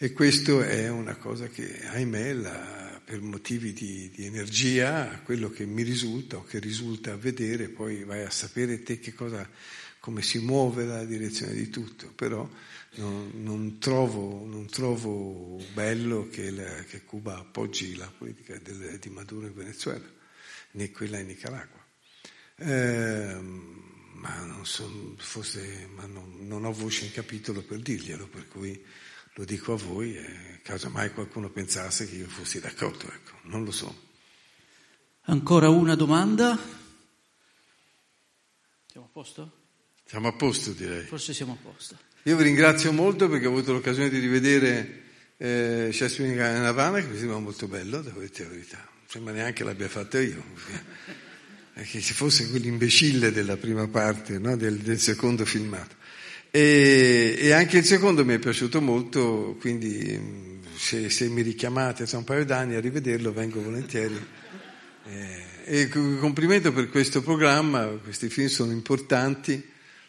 [0.00, 5.66] E questo è una cosa che, ahimè, la, per motivi di, di, energia, quello che
[5.66, 9.50] mi risulta o che risulta a vedere, poi vai a sapere te che cosa,
[9.98, 12.12] come si muove la direzione di tutto.
[12.14, 12.48] Però
[12.94, 19.08] non, non, trovo, non trovo, bello che, la, che, Cuba appoggi la politica del, di
[19.08, 20.08] Maduro in Venezuela,
[20.72, 21.84] né quella in Nicaragua.
[22.54, 23.36] Eh,
[24.12, 28.80] ma, non, son, forse, ma non ho voce in capitolo per dirglielo, per cui
[29.38, 33.70] lo dico a voi e casomai qualcuno pensasse che io fossi d'accordo, ecco, non lo
[33.70, 34.06] so.
[35.26, 36.58] Ancora una domanda?
[38.90, 39.52] Siamo a posto?
[40.04, 41.04] Siamo a posto direi.
[41.04, 41.96] Forse siamo a posto.
[42.24, 45.04] Io vi ringrazio molto perché ho avuto l'occasione di rivedere
[45.36, 48.78] eh, Shakespeare in Havana che mi sembra molto bello, devo dire la verità.
[48.78, 50.42] Non sembra neanche l'abbia fatto io.
[51.78, 54.56] Che ci fosse quell'imbecille della prima parte, no?
[54.56, 55.94] del, del secondo filmato.
[56.50, 62.18] E, e, anche il secondo mi è piaciuto molto, quindi se, se mi richiamate tra
[62.18, 64.16] un paio d'anni a rivederlo vengo volentieri.
[65.04, 69.62] Eh, e complimento per questo programma, questi film sono importanti,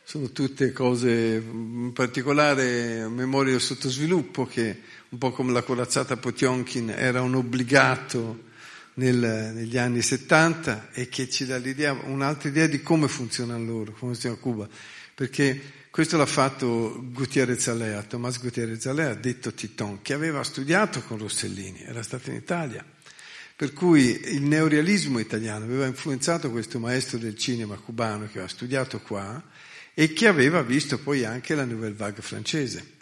[0.03, 4.79] sono tutte cose, in particolare Memoria del sottosviluppo, che
[5.09, 8.47] un po' come la corazzata Potionkin era un obbligato
[8.93, 11.59] nel, negli anni 70 e che ci dà
[12.05, 14.67] un'altra idea di come funziona loro, come funziona Cuba.
[15.13, 15.61] Perché
[15.99, 21.83] questo l'ha fatto Gutierrez Alea, Tomás Gutierrez Alea, detto Titon, che aveva studiato con Rossellini,
[21.83, 22.85] era stato in Italia,
[23.53, 29.01] Per cui il neorealismo italiano aveva influenzato questo maestro del cinema cubano che aveva studiato
[29.01, 29.43] qua
[29.93, 32.93] e che aveva visto poi anche la Nouvelle Vague francese.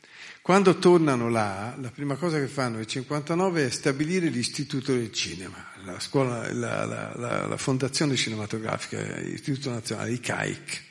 [0.41, 5.67] Quando tornano là, la prima cosa che fanno nel 59 è stabilire l'istituto del cinema,
[5.85, 10.85] la, scuola, la, la, la fondazione cinematografica, l'Istituto Nazionale, i CAIC.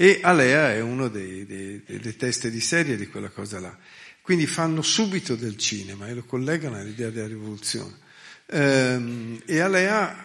[0.00, 3.76] E Alea è uno dei, dei, delle teste di serie di quella cosa là.
[4.22, 7.98] Quindi fanno subito del cinema e lo collegano all'idea della rivoluzione.
[8.46, 10.24] Ehm, e Alea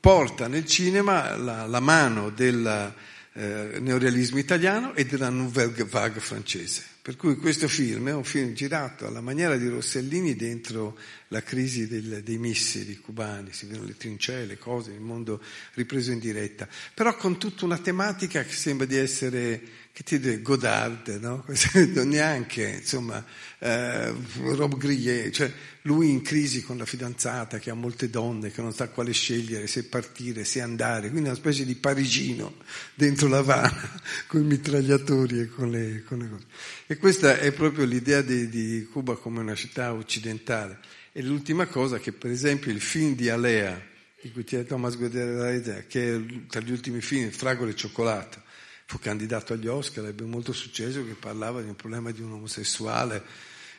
[0.00, 2.94] porta nel cinema la, la mano del
[3.34, 6.82] eh, neorealismo italiano e della Nouvelle Vague francese.
[7.04, 10.98] Per cui questo film è un film girato alla maniera di Rossellini dentro
[11.28, 15.38] la crisi del, dei missili cubani, si vedono le trincee, le cose, il mondo
[15.74, 19.60] ripreso in diretta, però con tutta una tematica che sembra di essere
[19.94, 21.44] che ti dice Godard, no?
[22.02, 23.24] neanche, insomma,
[23.60, 28.60] eh, Rob Grillet, cioè lui in crisi con la fidanzata che ha molte donne, che
[28.60, 32.56] non sa quale scegliere, se partire, se andare, quindi una specie di parigino
[32.96, 36.44] dentro la vana con i mitragliatori e con le, con le cose.
[36.88, 40.80] E questa è proprio l'idea di, di Cuba come una città occidentale.
[41.12, 43.80] E l'ultima cosa che per esempio il film di Alea,
[44.20, 48.42] di cui ti detto Thomas Guerrero, che è tra gli ultimi film, Fragole e Cioccolato,
[48.86, 53.22] fu candidato agli Oscar, ebbe molto successo, che parlava di un problema di un omosessuale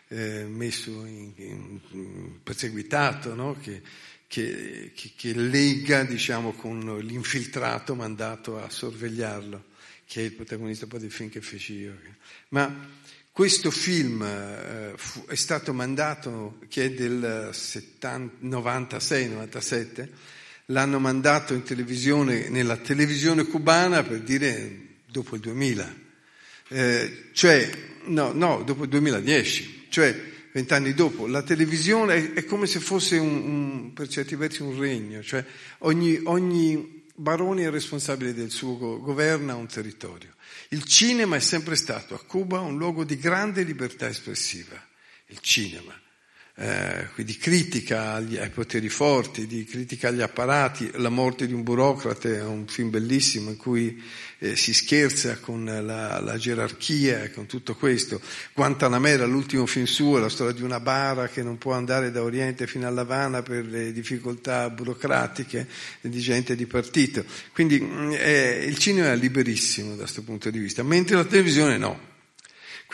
[0.07, 1.79] eh, messo in, in,
[2.43, 3.57] perseguitato, no?
[3.61, 3.81] che,
[4.27, 9.63] che, che, che, lega diciamo, con l'infiltrato mandato a sorvegliarlo,
[10.05, 11.97] che è il protagonista poi del film che feci io.
[12.49, 20.09] Ma questo film eh, fu, è stato mandato, che è del 96-97,
[20.67, 25.95] l'hanno mandato in televisione, nella televisione cubana per dire dopo il 2000,
[26.67, 27.69] eh, cioè,
[28.05, 30.13] no, no, dopo il 2010, cioè
[30.51, 31.25] vent'anni dopo.
[31.25, 35.45] La televisione è, è come se fosse un, un, per certi versi un regno, cioè
[35.79, 40.33] ogni, ogni barone è responsabile del suo go- governa un territorio.
[40.69, 44.75] Il cinema è sempre stato a Cuba un luogo di grande libertà espressiva,
[45.27, 45.97] il cinema
[46.57, 50.89] eh, di critica agli, ai poteri forti, di critica agli apparati.
[50.95, 54.01] La morte di un burocrate è un film bellissimo in cui
[54.39, 58.21] eh, si scherza con la, la, gerarchia e con tutto questo.
[58.53, 62.23] Guantanamera, l'ultimo film suo, è la storia di una bara che non può andare da
[62.23, 65.67] Oriente fino alla Havana per le difficoltà burocratiche
[65.99, 67.25] di gente di partito.
[67.53, 67.85] Quindi
[68.17, 72.13] eh, il cinema è liberissimo da questo punto di vista, mentre la televisione no.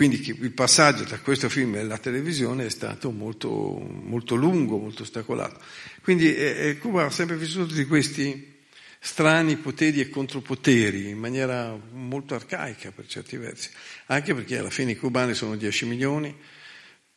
[0.01, 5.03] Quindi il passaggio tra questo film e la televisione è stato molto, molto lungo, molto
[5.03, 5.59] ostacolato.
[6.01, 8.63] Quindi eh, Cuba ha sempre vissuto di questi
[8.99, 13.69] strani poteri e contropoteri in maniera molto arcaica per certi versi,
[14.07, 16.35] anche perché alla fine i cubani sono 10 milioni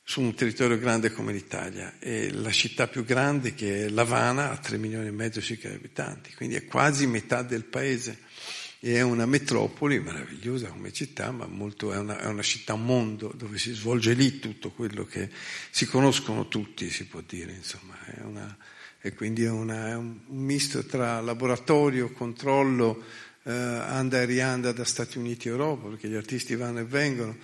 [0.03, 4.59] su un territorio grande come l'Italia e la città più grande che è L'Havana ha
[4.59, 8.19] 3 milioni e mezzo circa di abitanti, quindi è quasi metà del paese
[8.93, 13.57] è una metropoli meravigliosa come città, ma molto, è, una, è una città mondo dove
[13.57, 15.31] si svolge lì tutto quello che
[15.71, 18.55] si conoscono tutti, si può dire, insomma, è una,
[19.01, 23.03] e quindi è, una, è, un misto tra laboratorio, controllo,
[23.45, 27.37] eh, anda e rianda da Stati Uniti e Europa, perché gli artisti vanno e vengono.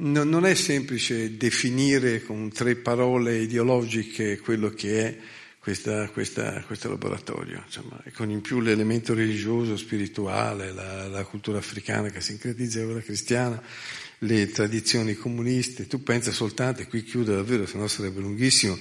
[0.00, 5.18] No, non è semplice definire con tre parole ideologiche quello che è
[5.58, 11.58] questa, questa, questo laboratorio, insomma, e con in più l'elemento religioso, spirituale, la, la cultura
[11.58, 13.60] africana che sincretizza quella cristiana,
[14.18, 15.86] le tradizioni comuniste.
[15.86, 18.78] Tu pensa soltanto, e qui chiudo davvero, se no sarebbe lunghissimo,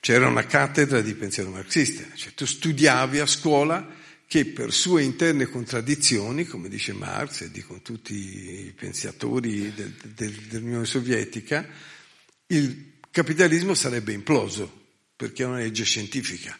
[0.00, 5.46] c'era una cattedra di pensiero marxista, cioè tu studiavi a scuola che per sue interne
[5.46, 11.66] contraddizioni, come dice Marx e dicono tutti i pensatori del, del, dell'Unione Sovietica,
[12.48, 14.83] il capitalismo sarebbe imploso
[15.16, 16.56] perché è una legge scientifica.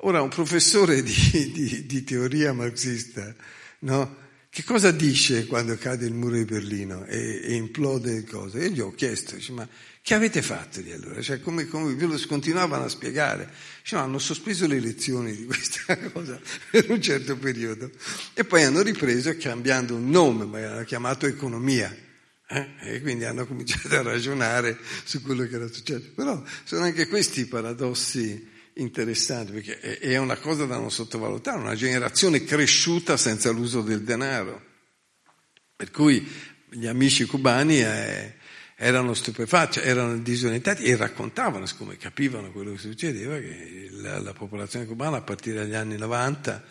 [0.00, 3.34] Ora, un professore di, di, di teoria marxista,
[3.80, 4.24] no?
[4.56, 8.56] Che cosa dice quando cade il muro di Berlino e, e implode il coso?
[8.56, 9.68] E gli ho chiesto, dice, ma
[10.00, 11.20] che avete fatto di allora?
[11.20, 13.50] Cioè, come, come ve lo continuavano a spiegare?
[13.90, 16.40] No, hanno sospeso le lezioni di questa cosa
[16.70, 17.90] per un certo periodo
[18.32, 21.94] e poi hanno ripreso cambiando un nome, ma l'hanno chiamato economia.
[22.48, 22.68] Eh?
[22.80, 26.12] E quindi hanno cominciato a ragionare su quello che era successo.
[26.14, 32.44] Però sono anche questi paradossi interessanti, perché è una cosa da non sottovalutare, una generazione
[32.44, 34.62] cresciuta senza l'uso del denaro.
[35.74, 36.26] Per cui
[36.70, 38.34] gli amici cubani eh,
[38.76, 45.16] erano stupefatti, erano disorientati e raccontavano, siccome capivano quello che succedeva, che la popolazione cubana
[45.16, 46.64] a partire dagli anni 90,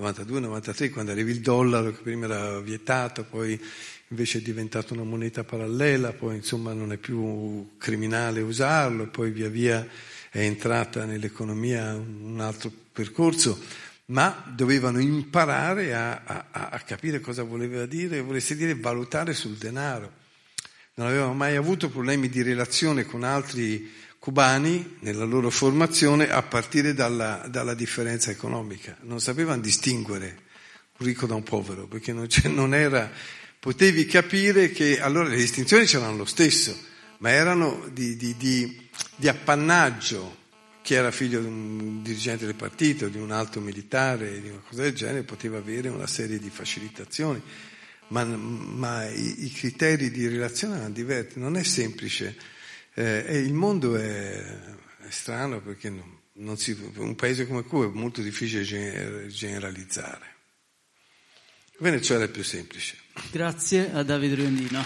[0.00, 3.60] 92, 93, quando arriva il dollaro, che prima era vietato, poi
[4.08, 9.48] invece è diventata una moneta parallela, poi insomma non è più criminale usarlo, poi via
[9.48, 9.86] via
[10.30, 13.60] è entrata nell'economia un altro percorso,
[14.06, 20.18] ma dovevano imparare a, a, a capire cosa voleva dire, volesse dire valutare sul denaro.
[20.94, 23.90] Non avevano mai avuto problemi di relazione con altri
[24.20, 28.96] cubani nella loro formazione a partire dalla, dalla differenza economica.
[29.00, 30.42] Non sapevano distinguere
[30.98, 33.10] un ricco da un povero, perché non, non era,
[33.58, 36.78] potevi capire che allora le distinzioni c'erano lo stesso,
[37.18, 40.36] ma erano di, di, di, di appannaggio.
[40.82, 44.82] Chi era figlio di un dirigente del partito, di un alto militare, di una cosa
[44.82, 47.40] del genere, poteva avere una serie di facilitazioni,
[48.08, 52.36] ma, ma i, i, criteri di relazione erano diversi, non è semplice.
[53.00, 55.90] Eh, e il mondo è, è strano perché
[56.32, 58.62] non, si, un paese come Cuba è molto difficile
[59.28, 60.26] generalizzare.
[61.78, 62.96] Venezuela è più semplice.
[63.30, 64.84] Grazie a Davide Riondino.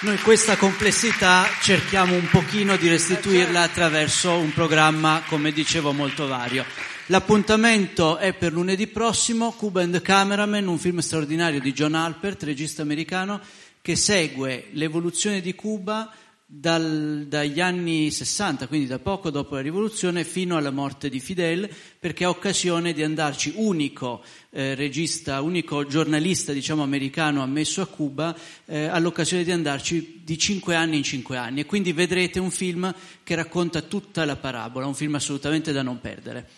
[0.00, 6.64] Noi questa complessità cerchiamo un pochino di restituirla attraverso un programma, come dicevo, molto vario.
[7.06, 12.44] L'appuntamento è per lunedì prossimo, Cuba and the Cameraman, un film straordinario di John Alpert,
[12.44, 13.40] regista americano,
[13.82, 16.10] che segue l'evoluzione di Cuba
[16.54, 21.68] dal, dagli anni 60, quindi da poco dopo la rivoluzione, fino alla morte di Fidel,
[21.98, 28.36] perché ha occasione di andarci unico eh, regista, unico giornalista diciamo, americano ammesso a Cuba,
[28.66, 32.50] eh, ha l'occasione di andarci di cinque anni in cinque anni e quindi vedrete un
[32.50, 36.48] film che racconta tutta la parabola, un film assolutamente da non perdere.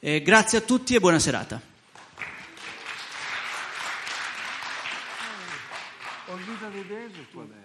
[0.00, 1.73] Eh, grazie a tutti e buona serata.
[6.82, 7.63] De qual è?